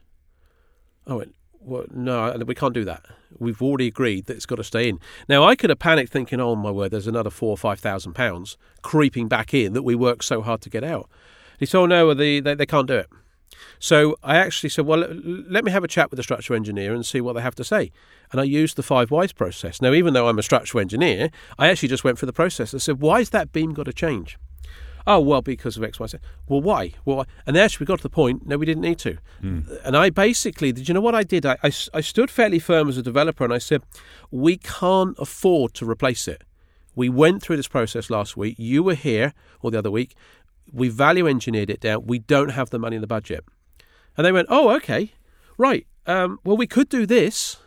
I 1.06 1.16
went, 1.16 1.36
well, 1.60 1.84
no, 1.92 2.34
we 2.46 2.56
can't 2.56 2.74
do 2.74 2.86
that. 2.86 3.06
We've 3.38 3.62
already 3.62 3.88
agreed 3.88 4.26
that 4.28 4.38
it's 4.38 4.46
got 4.46 4.56
to 4.56 4.64
stay 4.64 4.88
in. 4.88 5.00
Now, 5.28 5.44
I 5.44 5.56
could 5.56 5.70
have 5.70 5.80
panicked 5.80 6.14
thinking, 6.14 6.40
oh 6.40 6.56
my 6.56 6.72
word, 6.72 6.92
there's 6.92 7.08
another 7.08 7.30
four 7.30 7.50
or 7.50 7.58
five 7.58 7.80
thousand 7.80 8.14
pounds 8.14 8.58
creeping 8.82 9.28
back 9.28 9.54
in 9.54 9.74
that 9.74 9.84
we 9.84 9.96
worked 9.96 10.24
so 10.24 10.42
hard 10.42 10.62
to 10.62 10.70
get 10.70 10.84
out. 10.84 11.10
He 11.60 11.66
said, 11.66 11.80
oh 11.80 11.86
no, 11.86 12.14
they, 12.14 12.40
they, 12.40 12.56
they 12.56 12.66
can't 12.66 12.88
do 12.88 12.96
it. 12.96 13.10
So 13.80 14.18
I 14.24 14.38
actually 14.38 14.70
said, 14.70 14.86
well, 14.86 15.00
let 15.00 15.64
me 15.64 15.72
have 15.72 15.84
a 15.84 15.88
chat 15.88 16.10
with 16.12 16.18
the 16.18 16.24
structural 16.24 16.58
engineer 16.58 16.94
and 16.94 17.06
see 17.06 17.22
what 17.22 17.34
they 17.34 17.42
have 17.42 17.56
to 17.56 17.64
say. 17.64 17.92
And 18.32 18.40
I 18.40 18.44
used 18.44 18.76
the 18.76 18.84
five 18.84 19.12
whys 19.12 19.32
process. 19.32 19.82
Now, 19.82 19.94
even 19.94 20.14
though 20.14 20.28
I'm 20.28 20.40
a 20.40 20.44
structural 20.44 20.82
engineer, 20.82 21.30
I 21.58 21.70
actually 21.70 21.90
just 21.90 22.04
went 22.04 22.20
through 22.20 22.28
the 22.28 22.34
process 22.34 22.74
and 22.74 22.82
said, 22.82 23.02
why 23.02 23.20
is 23.20 23.32
that 23.32 23.52
beam 23.52 23.74
got 23.74 23.84
to 23.86 23.94
change? 23.94 24.38
Oh, 25.08 25.20
well, 25.20 25.42
because 25.42 25.78
of 25.78 25.84
X, 25.84 26.00
Y, 26.00 26.06
Z. 26.06 26.18
Well, 26.48 26.62
why? 26.62 26.94
Well, 27.06 27.26
and 27.48 27.58
actually, 27.58 27.86
we 27.86 27.88
got 27.88 27.98
to 27.98 28.04
the 28.04 28.10
point, 28.10 28.46
no, 28.46 28.58
we 28.58 28.66
didn't 28.66 28.84
need 28.84 29.00
to. 29.00 29.18
Mm. 29.42 29.80
And 29.84 29.98
I 29.98 30.12
basically, 30.12 30.72
did 30.72 30.88
you 30.88 30.94
know 30.94 31.02
what 31.02 31.16
I 31.16 31.24
did? 31.24 31.46
I, 31.46 31.58
I, 31.64 31.72
I 31.94 32.02
stood 32.02 32.30
fairly 32.30 32.60
firm 32.60 32.90
as 32.90 32.98
a 32.98 33.02
developer 33.02 33.44
and 33.44 33.54
I 33.54 33.58
said, 33.58 33.82
we 34.30 34.58
can't 34.58 35.18
afford 35.18 35.74
to 35.76 35.90
replace 35.90 36.28
it. 36.28 36.44
We 36.96 37.08
went 37.08 37.42
through 37.42 37.56
this 37.56 37.68
process 37.68 38.10
last 38.10 38.36
week. 38.36 38.56
You 38.60 38.84
were 38.84 38.94
here, 38.94 39.34
or 39.62 39.72
the 39.72 39.80
other 39.80 39.90
week. 39.92 40.16
We 40.74 40.90
value 40.90 41.28
engineered 41.28 41.70
it 41.70 41.80
down. 41.82 42.08
We 42.08 42.20
don't 42.20 42.50
have 42.50 42.70
the 42.70 42.80
money 42.80 42.96
in 42.96 43.02
the 43.02 43.08
budget. 43.08 43.44
And 44.16 44.26
they 44.26 44.32
went, 44.32 44.48
oh, 44.50 44.70
okay, 44.78 45.14
right. 45.58 45.86
Um, 46.06 46.40
well, 46.44 46.58
we 46.58 46.68
could 46.68 46.90
do 46.90 47.06
this. 47.06 47.58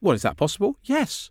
Well, 0.00 0.14
is 0.14 0.22
that 0.22 0.36
possible? 0.36 0.76
Yes. 0.84 1.30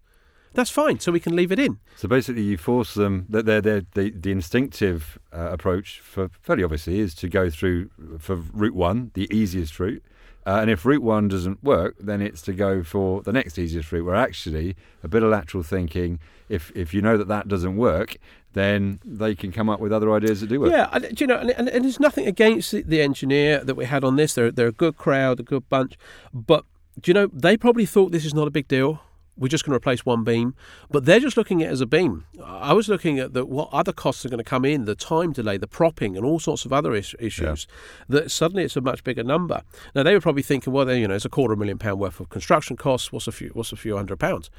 that's 0.53 0.69
fine. 0.69 0.99
So 0.99 1.11
we 1.11 1.19
can 1.19 1.35
leave 1.35 1.51
it 1.51 1.59
in. 1.59 1.79
So 1.95 2.07
basically, 2.07 2.43
you 2.43 2.57
force 2.57 2.93
them 2.93 3.25
that 3.29 3.45
they're, 3.45 3.61
they're, 3.61 3.83
the 3.93 4.11
the 4.11 4.31
instinctive 4.31 5.17
uh, 5.33 5.49
approach 5.51 5.99
for 5.99 6.29
fairly 6.41 6.63
obviously 6.63 6.99
is 6.99 7.13
to 7.15 7.27
go 7.27 7.49
through 7.49 7.89
for 8.19 8.35
route 8.35 8.75
one, 8.75 9.11
the 9.13 9.27
easiest 9.35 9.79
route. 9.79 10.03
Uh, 10.45 10.57
and 10.59 10.69
if 10.69 10.85
route 10.85 11.01
one 11.01 11.29
doesn't 11.29 11.63
work, 11.63 11.95
then 11.99 12.21
it's 12.21 12.41
to 12.41 12.53
go 12.53 12.83
for 12.83 13.21
the 13.21 13.31
next 13.31 13.57
easiest 13.57 13.91
route. 13.91 14.05
Where 14.05 14.15
actually, 14.15 14.75
a 15.01 15.07
bit 15.07 15.23
of 15.23 15.29
lateral 15.31 15.63
thinking, 15.63 16.19
if 16.49 16.71
if 16.75 16.93
you 16.93 17.01
know 17.01 17.17
that 17.17 17.27
that 17.27 17.47
doesn't 17.47 17.77
work, 17.77 18.17
then 18.53 18.99
they 19.03 19.35
can 19.35 19.51
come 19.51 19.69
up 19.69 19.79
with 19.79 19.91
other 19.91 20.11
ideas 20.13 20.41
that 20.41 20.47
do 20.47 20.59
work. 20.59 20.71
Yeah, 20.71 20.89
and, 20.91 21.19
you 21.19 21.27
know, 21.27 21.37
and, 21.37 21.51
and, 21.51 21.69
and 21.69 21.83
there's 21.83 21.99
nothing 21.99 22.27
against 22.27 22.71
the, 22.71 22.81
the 22.83 23.01
engineer 23.01 23.63
that 23.63 23.75
we 23.75 23.85
had 23.85 24.03
on 24.03 24.15
this. 24.15 24.33
They're 24.33 24.51
they're 24.51 24.67
a 24.67 24.71
good 24.71 24.97
crowd, 24.97 25.39
a 25.39 25.43
good 25.43 25.67
bunch, 25.69 25.97
but 26.33 26.65
do 26.99 27.09
you 27.09 27.13
know 27.13 27.27
they 27.33 27.57
probably 27.57 27.85
thought 27.85 28.11
this 28.11 28.25
is 28.25 28.33
not 28.33 28.47
a 28.47 28.51
big 28.51 28.67
deal 28.67 29.01
we're 29.35 29.47
just 29.47 29.65
going 29.65 29.71
to 29.71 29.77
replace 29.77 30.05
one 30.05 30.23
beam. 30.23 30.55
But 30.89 31.05
they're 31.05 31.19
just 31.19 31.37
looking 31.37 31.61
at 31.61 31.69
it 31.69 31.71
as 31.71 31.81
a 31.81 31.85
beam. 31.85 32.25
I 32.43 32.73
was 32.73 32.87
looking 32.87 33.19
at 33.19 33.33
the, 33.33 33.45
what 33.45 33.69
other 33.71 33.91
costs 33.91 34.25
are 34.25 34.29
going 34.29 34.37
to 34.39 34.43
come 34.43 34.65
in, 34.65 34.85
the 34.85 34.95
time 34.95 35.31
delay, 35.31 35.57
the 35.57 35.67
propping, 35.67 36.15
and 36.15 36.25
all 36.25 36.39
sorts 36.39 36.65
of 36.65 36.73
other 36.73 36.93
is- 36.93 37.15
issues. 37.19 37.67
Yeah. 38.09 38.19
That 38.19 38.31
suddenly 38.31 38.63
it's 38.63 38.75
a 38.75 38.81
much 38.81 39.03
bigger 39.03 39.23
number. 39.23 39.63
Now 39.95 40.03
they 40.03 40.13
were 40.13 40.21
probably 40.21 40.43
thinking, 40.43 40.71
well, 40.71 40.91
you 40.91 41.07
know, 41.07 41.15
it's 41.15 41.25
a 41.25 41.29
quarter 41.29 41.53
of 41.53 41.59
a 41.59 41.61
million 41.61 41.79
pound 41.79 41.99
worth 41.99 42.19
of 42.19 42.29
construction 42.29 42.77
costs. 42.77 43.11
What's 43.11 43.27
a 43.27 43.31
few? 43.31 43.49
What's 43.49 43.71
a 43.71 43.77
few 43.77 43.95
hundred 43.95 44.19
pounds? 44.19 44.49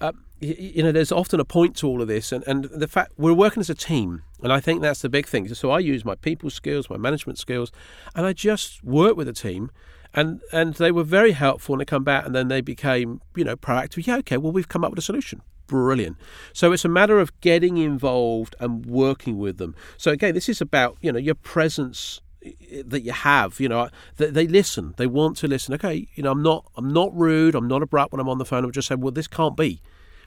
Uh, 0.00 0.12
you, 0.40 0.82
know, 0.82 0.92
there's 0.92 1.12
often 1.12 1.40
a 1.40 1.44
point 1.44 1.76
to 1.76 1.88
all 1.88 2.02
of 2.02 2.08
this, 2.08 2.30
and, 2.30 2.44
and 2.46 2.64
the 2.64 2.86
fact 2.86 3.12
we're 3.16 3.32
working 3.32 3.60
as 3.60 3.70
a 3.70 3.74
team, 3.74 4.22
and 4.42 4.52
I 4.52 4.60
think 4.60 4.82
that's 4.82 5.00
the 5.00 5.08
big 5.08 5.26
thing. 5.26 5.52
So 5.54 5.70
I 5.70 5.78
use 5.78 6.04
my 6.04 6.14
people 6.14 6.50
skills, 6.50 6.90
my 6.90 6.98
management 6.98 7.38
skills, 7.38 7.72
and 8.14 8.26
I 8.26 8.34
just 8.34 8.84
work 8.84 9.16
with 9.16 9.28
a 9.28 9.32
team 9.32 9.70
and 10.16 10.40
and 10.50 10.74
they 10.74 10.90
were 10.90 11.04
very 11.04 11.32
helpful 11.32 11.74
and 11.74 11.80
they 11.80 11.84
come 11.84 12.02
back 12.02 12.24
and 12.26 12.34
then 12.34 12.48
they 12.48 12.60
became 12.60 13.20
you 13.36 13.44
know 13.44 13.54
proactive. 13.54 14.06
Yeah 14.06 14.16
okay 14.16 14.38
well 14.38 14.50
we've 14.50 14.68
come 14.68 14.82
up 14.82 14.90
with 14.90 14.98
a 14.98 15.02
solution. 15.02 15.42
Brilliant. 15.68 16.16
So 16.52 16.72
it's 16.72 16.84
a 16.84 16.88
matter 16.88 17.18
of 17.18 17.38
getting 17.40 17.76
involved 17.76 18.54
and 18.60 18.86
working 18.86 19.36
with 19.36 19.58
them. 19.58 19.74
So 19.96 20.10
again 20.10 20.34
this 20.34 20.48
is 20.48 20.60
about 20.60 20.96
you 21.00 21.12
know 21.12 21.18
your 21.18 21.34
presence 21.34 22.20
that 22.84 23.02
you 23.02 23.12
have 23.12 23.60
you 23.60 23.68
know 23.68 23.88
they, 24.16 24.30
they 24.30 24.46
listen. 24.46 24.94
They 24.96 25.06
want 25.06 25.36
to 25.38 25.48
listen. 25.48 25.74
Okay 25.74 26.08
you 26.14 26.22
know 26.22 26.30
i'm 26.30 26.42
not 26.42 26.66
i'm 26.76 26.92
not 26.92 27.16
rude. 27.16 27.54
I'm 27.54 27.68
not 27.68 27.82
abrupt 27.82 28.12
when 28.12 28.20
i'm 28.20 28.28
on 28.28 28.38
the 28.38 28.44
phone. 28.44 28.64
I'm 28.64 28.72
just 28.72 28.88
saying 28.88 29.00
well 29.00 29.12
this 29.12 29.28
can't 29.28 29.56
be. 29.56 29.80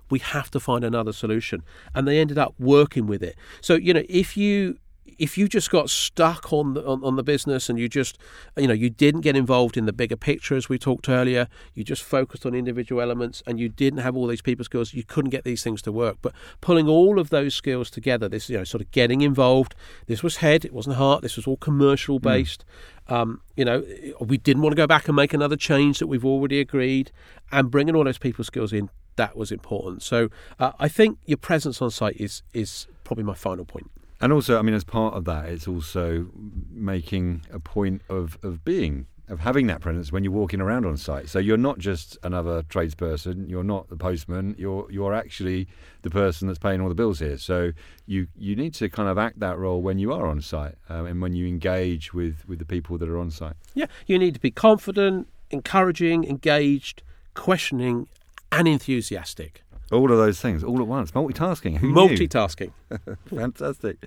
We 0.09 0.19
have 0.19 0.49
to 0.51 0.59
find 0.59 0.83
another 0.83 1.13
solution. 1.13 1.63
And 1.93 2.07
they 2.07 2.19
ended 2.19 2.37
up 2.39 2.55
working 2.57 3.05
with 3.05 3.21
it. 3.21 3.35
So 3.61 3.75
you 3.75 3.93
know 3.93 4.03
if 4.09 4.35
you 4.37 4.77
if 5.17 5.37
you 5.37 5.47
just 5.47 5.69
got 5.69 5.89
stuck 5.89 6.51
on 6.53 6.73
the, 6.73 6.85
on, 6.85 7.03
on 7.03 7.15
the 7.15 7.23
business 7.23 7.69
and 7.69 7.79
you 7.79 7.89
just 7.89 8.17
you 8.57 8.67
know 8.67 8.73
you 8.73 8.89
didn't 8.89 9.21
get 9.21 9.35
involved 9.35 9.77
in 9.77 9.85
the 9.85 9.93
bigger 9.93 10.15
picture 10.15 10.55
as 10.55 10.69
we 10.69 10.77
talked 10.77 11.09
earlier 11.09 11.47
you 11.73 11.83
just 11.83 12.03
focused 12.03 12.45
on 12.45 12.53
individual 12.53 13.01
elements 13.01 13.41
and 13.47 13.59
you 13.59 13.69
didn't 13.69 13.99
have 13.99 14.15
all 14.15 14.27
these 14.27 14.41
people 14.41 14.63
skills 14.65 14.93
you 14.93 15.03
couldn't 15.03 15.29
get 15.29 15.43
these 15.43 15.63
things 15.63 15.81
to 15.81 15.91
work 15.91 16.17
but 16.21 16.33
pulling 16.61 16.87
all 16.87 17.19
of 17.19 17.29
those 17.29 17.53
skills 17.55 17.89
together 17.89 18.27
this 18.29 18.49
you 18.49 18.57
know 18.57 18.63
sort 18.63 18.81
of 18.81 18.91
getting 18.91 19.21
involved 19.21 19.75
this 20.07 20.21
was 20.23 20.37
head 20.37 20.65
it 20.65 20.73
wasn't 20.73 20.95
heart 20.95 21.21
this 21.21 21.35
was 21.35 21.47
all 21.47 21.57
commercial 21.57 22.17
hmm. 22.17 22.23
based 22.23 22.65
mm. 23.09 23.15
um, 23.15 23.41
you 23.55 23.65
know 23.65 23.83
we 24.19 24.37
didn't 24.37 24.61
want 24.61 24.71
to 24.71 24.77
go 24.77 24.87
back 24.87 25.07
and 25.07 25.15
make 25.15 25.33
another 25.33 25.55
change 25.55 25.99
that 25.99 26.07
we've 26.07 26.25
already 26.25 26.59
agreed 26.59 27.11
and 27.51 27.71
bringing 27.71 27.95
all 27.95 28.03
those 28.03 28.17
people 28.17 28.43
skills 28.43 28.73
in 28.73 28.89
that 29.15 29.35
was 29.35 29.51
important 29.51 30.01
so 30.01 30.29
uh, 30.59 30.71
i 30.79 30.87
think 30.87 31.17
your 31.25 31.37
presence 31.37 31.81
on 31.81 31.91
site 31.91 32.15
is 32.17 32.41
is 32.53 32.87
probably 33.03 33.23
my 33.23 33.33
final 33.33 33.65
point 33.65 33.89
and 34.21 34.33
also, 34.33 34.59
I 34.59 34.61
mean, 34.61 34.75
as 34.75 34.83
part 34.83 35.13
of 35.13 35.25
that, 35.25 35.45
it's 35.45 35.67
also 35.67 36.27
making 36.69 37.43
a 37.51 37.59
point 37.59 38.01
of, 38.09 38.37
of 38.43 38.65
being, 38.65 39.07
of 39.29 39.39
having 39.39 39.67
that 39.67 39.79
presence 39.79 40.11
when 40.11 40.23
you're 40.23 40.33
walking 40.33 40.59
around 40.59 40.85
on 40.85 40.97
site. 40.97 41.29
So 41.29 41.39
you're 41.39 41.57
not 41.57 41.79
just 41.79 42.17
another 42.23 42.63
tradesperson, 42.63 43.49
you're 43.49 43.63
not 43.63 43.89
the 43.89 43.95
postman, 43.95 44.55
you're 44.57 44.91
you're 44.91 45.13
actually 45.13 45.67
the 46.01 46.09
person 46.09 46.47
that's 46.47 46.59
paying 46.59 46.81
all 46.81 46.89
the 46.89 46.95
bills 46.95 47.19
here. 47.19 47.37
So 47.37 47.71
you 48.07 48.27
you 48.35 48.55
need 48.55 48.73
to 48.75 48.89
kind 48.89 49.07
of 49.07 49.17
act 49.17 49.39
that 49.39 49.57
role 49.57 49.81
when 49.81 49.99
you 49.99 50.11
are 50.11 50.25
on 50.27 50.41
site 50.41 50.75
um, 50.89 51.05
and 51.05 51.21
when 51.21 51.33
you 51.33 51.47
engage 51.47 52.13
with, 52.13 52.47
with 52.47 52.59
the 52.59 52.65
people 52.65 52.97
that 52.97 53.07
are 53.07 53.19
on 53.19 53.31
site. 53.31 53.53
Yeah, 53.73 53.85
you 54.05 54.19
need 54.19 54.33
to 54.33 54.39
be 54.41 54.51
confident, 54.51 55.27
encouraging, 55.51 56.25
engaged, 56.25 57.03
questioning, 57.35 58.07
and 58.51 58.67
enthusiastic. 58.67 59.63
All 59.91 60.11
of 60.11 60.17
those 60.17 60.39
things, 60.39 60.63
all 60.63 60.79
at 60.79 60.87
once. 60.87 61.11
Multitasking. 61.11 61.77
Who 61.77 61.91
Multitasking. 61.91 62.71
Fantastic. 63.29 63.97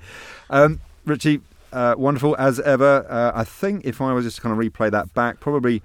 Um, 0.49 0.81
Ritchie, 1.05 1.41
uh, 1.73 1.95
wonderful 1.99 2.37
as 2.39 2.61
ever. 2.61 3.07
Uh, 3.09 3.33
I 3.35 3.45
think 3.45 3.85
if 3.85 4.01
I 4.01 4.13
was 4.13 4.25
just 4.25 4.41
kind 4.41 4.53
of 4.53 4.59
replay 4.65 4.91
that 4.91 5.13
back, 5.15 5.41
probably 5.41 5.83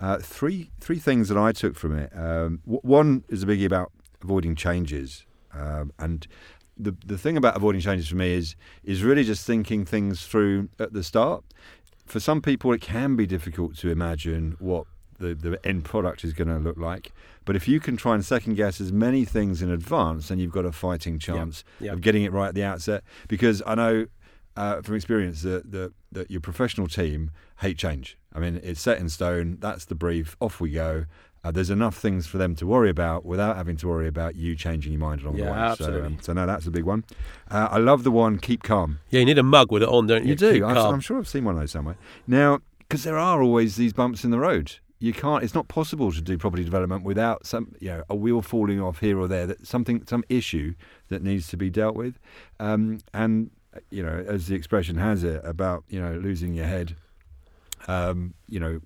uh, 0.00 0.18
three 0.18 0.70
three 0.80 0.98
things 0.98 1.28
that 1.28 1.38
I 1.38 1.52
took 1.52 1.76
from 1.76 1.98
it. 1.98 2.12
Um, 2.14 2.60
w- 2.64 2.80
one 2.82 3.24
is 3.28 3.42
a 3.42 3.46
biggie 3.46 3.66
about 3.66 3.92
avoiding 4.22 4.54
changes, 4.54 5.24
um, 5.52 5.92
and 5.98 6.26
the 6.76 6.94
the 7.04 7.18
thing 7.18 7.36
about 7.36 7.56
avoiding 7.56 7.80
changes 7.80 8.08
for 8.08 8.16
me 8.16 8.34
is 8.34 8.54
is 8.84 9.02
really 9.02 9.24
just 9.24 9.46
thinking 9.46 9.84
things 9.84 10.26
through 10.26 10.68
at 10.78 10.92
the 10.92 11.02
start. 11.02 11.44
For 12.06 12.20
some 12.20 12.40
people, 12.40 12.72
it 12.72 12.80
can 12.80 13.16
be 13.16 13.26
difficult 13.26 13.76
to 13.78 13.90
imagine 13.90 14.56
what 14.58 14.86
the, 15.18 15.34
the 15.34 15.66
end 15.66 15.84
product 15.84 16.24
is 16.24 16.32
going 16.32 16.48
to 16.48 16.58
look 16.58 16.76
like. 16.76 17.12
But 17.44 17.56
if 17.56 17.66
you 17.66 17.80
can 17.80 17.96
try 17.96 18.14
and 18.14 18.24
second 18.24 18.54
guess 18.54 18.80
as 18.80 18.92
many 18.92 19.24
things 19.24 19.62
in 19.62 19.70
advance, 19.70 20.28
then 20.28 20.38
you've 20.38 20.52
got 20.52 20.64
a 20.64 20.72
fighting 20.72 21.18
chance 21.18 21.64
yep. 21.80 21.86
Yep. 21.86 21.94
of 21.94 22.00
getting 22.02 22.22
it 22.24 22.32
right 22.32 22.48
at 22.48 22.54
the 22.54 22.64
outset. 22.64 23.02
Because 23.26 23.62
I 23.66 23.74
know 23.74 24.06
uh, 24.56 24.82
from 24.82 24.96
experience 24.96 25.42
that, 25.42 25.70
that, 25.70 25.92
that 26.12 26.30
your 26.30 26.40
professional 26.40 26.88
team 26.88 27.30
hate 27.60 27.78
change. 27.78 28.18
I 28.34 28.40
mean, 28.40 28.60
it's 28.62 28.80
set 28.80 28.98
in 28.98 29.08
stone. 29.08 29.58
That's 29.60 29.84
the 29.84 29.94
brief. 29.94 30.36
Off 30.40 30.60
we 30.60 30.70
go. 30.70 31.06
Uh, 31.44 31.52
there's 31.52 31.70
enough 31.70 31.96
things 31.96 32.26
for 32.26 32.36
them 32.36 32.56
to 32.56 32.66
worry 32.66 32.90
about 32.90 33.24
without 33.24 33.56
having 33.56 33.76
to 33.76 33.88
worry 33.88 34.08
about 34.08 34.34
you 34.34 34.56
changing 34.56 34.92
your 34.92 35.00
mind 35.00 35.22
along 35.22 35.36
yeah, 35.36 35.44
the 35.44 35.50
way. 35.52 35.56
Absolutely. 35.56 36.00
So, 36.00 36.06
um, 36.06 36.18
so 36.20 36.32
no, 36.32 36.46
that's 36.46 36.66
a 36.66 36.70
big 36.70 36.84
one. 36.84 37.04
Uh, 37.50 37.68
I 37.70 37.78
love 37.78 38.02
the 38.02 38.10
one 38.10 38.38
"Keep 38.38 38.64
Calm." 38.64 38.98
Yeah, 39.08 39.20
you 39.20 39.26
need 39.26 39.38
a 39.38 39.44
mug 39.44 39.70
with 39.70 39.82
it 39.82 39.88
on, 39.88 40.08
don't 40.08 40.24
you? 40.24 40.30
You 40.30 40.34
do. 40.34 40.64
I'm 40.64 41.00
sure 41.00 41.18
I've 41.18 41.28
seen 41.28 41.44
one 41.44 41.54
of 41.54 41.60
those 41.60 41.70
somewhere. 41.70 41.96
Now, 42.26 42.58
because 42.80 43.04
there 43.04 43.18
are 43.18 43.40
always 43.40 43.76
these 43.76 43.92
bumps 43.92 44.24
in 44.24 44.30
the 44.30 44.38
road 44.38 44.74
you 44.98 45.12
can't. 45.12 45.44
It's 45.44 45.54
not 45.54 45.68
possible 45.68 46.12
to 46.12 46.20
do 46.20 46.36
property 46.36 46.64
development 46.64 47.04
without 47.04 47.46
some, 47.46 47.74
you 47.80 47.88
know, 47.88 48.04
a 48.08 48.16
wheel 48.16 48.42
falling 48.42 48.80
off 48.80 49.00
here 49.00 49.18
or 49.18 49.28
there. 49.28 49.46
That 49.46 49.66
something, 49.66 50.04
some 50.06 50.24
issue 50.28 50.74
that 51.08 51.22
needs 51.22 51.48
to 51.48 51.56
be 51.56 51.70
dealt 51.70 51.94
with, 51.94 52.18
um, 52.58 52.98
and 53.14 53.50
you 53.90 54.02
know, 54.02 54.24
as 54.26 54.48
the 54.48 54.54
expression 54.54 54.96
has 54.96 55.22
it 55.22 55.40
about 55.44 55.84
you 55.88 56.00
know 56.00 56.14
losing 56.14 56.54
your 56.54 56.66
head. 56.66 56.96
Um, 57.86 58.34
you 58.48 58.58
know, 58.58 58.80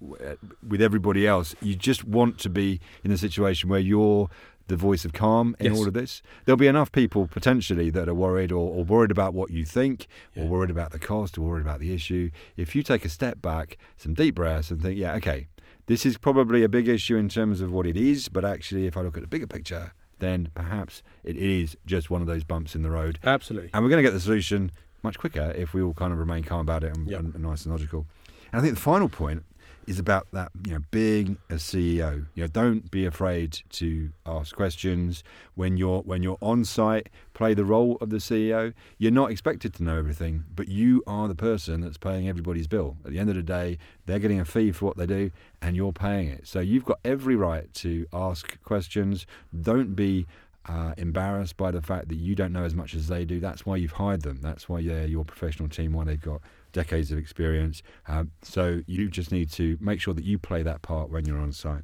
with 0.68 0.82
everybody 0.82 1.26
else, 1.26 1.56
you 1.62 1.74
just 1.74 2.04
want 2.04 2.38
to 2.40 2.50
be 2.50 2.78
in 3.02 3.10
a 3.10 3.16
situation 3.16 3.70
where 3.70 3.80
you're 3.80 4.28
the 4.68 4.76
voice 4.76 5.04
of 5.04 5.12
calm 5.12 5.56
in 5.58 5.72
yes. 5.72 5.78
all 5.78 5.88
of 5.88 5.94
this. 5.94 6.22
There'll 6.44 6.58
be 6.58 6.66
enough 6.66 6.92
people 6.92 7.26
potentially 7.26 7.90
that 7.90 8.08
are 8.08 8.14
worried 8.14 8.52
or, 8.52 8.74
or 8.74 8.84
worried 8.84 9.10
about 9.10 9.34
what 9.34 9.50
you 9.50 9.64
think, 9.64 10.06
yeah. 10.34 10.44
or 10.44 10.46
worried 10.46 10.70
about 10.70 10.92
the 10.92 10.98
cost, 10.98 11.36
or 11.36 11.42
worried 11.42 11.62
about 11.62 11.80
the 11.80 11.94
issue. 11.94 12.30
If 12.56 12.76
you 12.76 12.82
take 12.82 13.04
a 13.04 13.08
step 13.08 13.42
back, 13.42 13.76
some 13.96 14.14
deep 14.14 14.34
breaths, 14.34 14.70
and 14.70 14.80
think, 14.80 14.98
yeah, 14.98 15.14
okay, 15.14 15.48
this 15.92 16.06
is 16.06 16.16
probably 16.16 16.62
a 16.62 16.70
big 16.70 16.88
issue 16.88 17.16
in 17.16 17.28
terms 17.28 17.60
of 17.60 17.70
what 17.70 17.86
it 17.86 17.98
is, 17.98 18.30
but 18.30 18.46
actually, 18.46 18.86
if 18.86 18.96
I 18.96 19.02
look 19.02 19.18
at 19.18 19.20
the 19.20 19.26
bigger 19.26 19.46
picture, 19.46 19.92
then 20.20 20.48
perhaps 20.54 21.02
it 21.22 21.36
is 21.36 21.76
just 21.84 22.08
one 22.08 22.22
of 22.22 22.26
those 22.26 22.44
bumps 22.44 22.74
in 22.74 22.80
the 22.80 22.88
road. 22.88 23.18
Absolutely. 23.22 23.68
And 23.74 23.84
we're 23.84 23.90
going 23.90 24.02
to 24.02 24.08
get 24.08 24.14
the 24.14 24.20
solution 24.20 24.72
much 25.02 25.18
quicker 25.18 25.52
if 25.54 25.74
we 25.74 25.82
all 25.82 25.92
kind 25.92 26.10
of 26.10 26.18
remain 26.18 26.44
calm 26.44 26.60
about 26.60 26.82
it 26.82 26.96
and, 26.96 27.10
yep. 27.10 27.20
and, 27.20 27.34
and 27.34 27.44
nice 27.44 27.66
and 27.66 27.74
logical. 27.74 28.06
And 28.52 28.60
I 28.60 28.64
think 28.64 28.74
the 28.74 28.80
final 28.80 29.10
point 29.10 29.44
is 29.86 29.98
about 29.98 30.26
that 30.32 30.50
you 30.66 30.72
know 30.72 30.80
being 30.90 31.38
a 31.50 31.54
CEO. 31.54 32.26
You 32.34 32.44
know, 32.44 32.46
don't 32.48 32.90
be 32.90 33.06
afraid 33.06 33.60
to 33.70 34.10
ask 34.26 34.54
questions 34.54 35.24
when 35.54 35.76
you're 35.76 36.00
when 36.00 36.22
you're 36.22 36.38
on 36.40 36.64
site. 36.64 37.08
Play 37.34 37.54
the 37.54 37.64
role 37.64 37.98
of 38.00 38.10
the 38.10 38.18
CEO. 38.18 38.72
You're 38.98 39.12
not 39.12 39.30
expected 39.30 39.74
to 39.74 39.82
know 39.82 39.98
everything, 39.98 40.44
but 40.54 40.68
you 40.68 41.02
are 41.06 41.28
the 41.28 41.34
person 41.34 41.80
that's 41.80 41.98
paying 41.98 42.28
everybody's 42.28 42.66
bill. 42.66 42.96
At 43.04 43.12
the 43.12 43.18
end 43.18 43.30
of 43.30 43.36
the 43.36 43.42
day, 43.42 43.78
they're 44.06 44.18
getting 44.18 44.40
a 44.40 44.44
fee 44.44 44.72
for 44.72 44.86
what 44.86 44.96
they 44.96 45.06
do, 45.06 45.30
and 45.60 45.76
you're 45.76 45.92
paying 45.92 46.28
it. 46.28 46.46
So 46.46 46.60
you've 46.60 46.84
got 46.84 47.00
every 47.04 47.36
right 47.36 47.72
to 47.74 48.06
ask 48.12 48.62
questions. 48.62 49.26
Don't 49.60 49.94
be 49.94 50.26
uh, 50.66 50.94
embarrassed 50.96 51.56
by 51.56 51.70
the 51.70 51.82
fact 51.82 52.08
that 52.08 52.16
you 52.16 52.34
don't 52.34 52.52
know 52.52 52.64
as 52.64 52.74
much 52.74 52.94
as 52.94 53.08
they 53.08 53.24
do. 53.24 53.40
That's 53.40 53.66
why 53.66 53.76
you've 53.76 53.92
hired 53.92 54.22
them. 54.22 54.38
That's 54.40 54.68
why 54.68 54.82
they're 54.82 55.06
your 55.06 55.24
professional 55.24 55.68
team. 55.68 55.92
Why 55.92 56.04
they've 56.04 56.20
got 56.20 56.40
decades 56.72 57.12
of 57.12 57.18
experience. 57.18 57.82
Um, 58.08 58.32
so 58.42 58.80
you 58.86 59.08
just 59.08 59.30
need 59.30 59.50
to 59.52 59.78
make 59.80 60.00
sure 60.00 60.14
that 60.14 60.24
you 60.24 60.38
play 60.38 60.62
that 60.62 60.82
part 60.82 61.10
when 61.10 61.24
you're 61.24 61.38
on 61.38 61.52
site. 61.52 61.82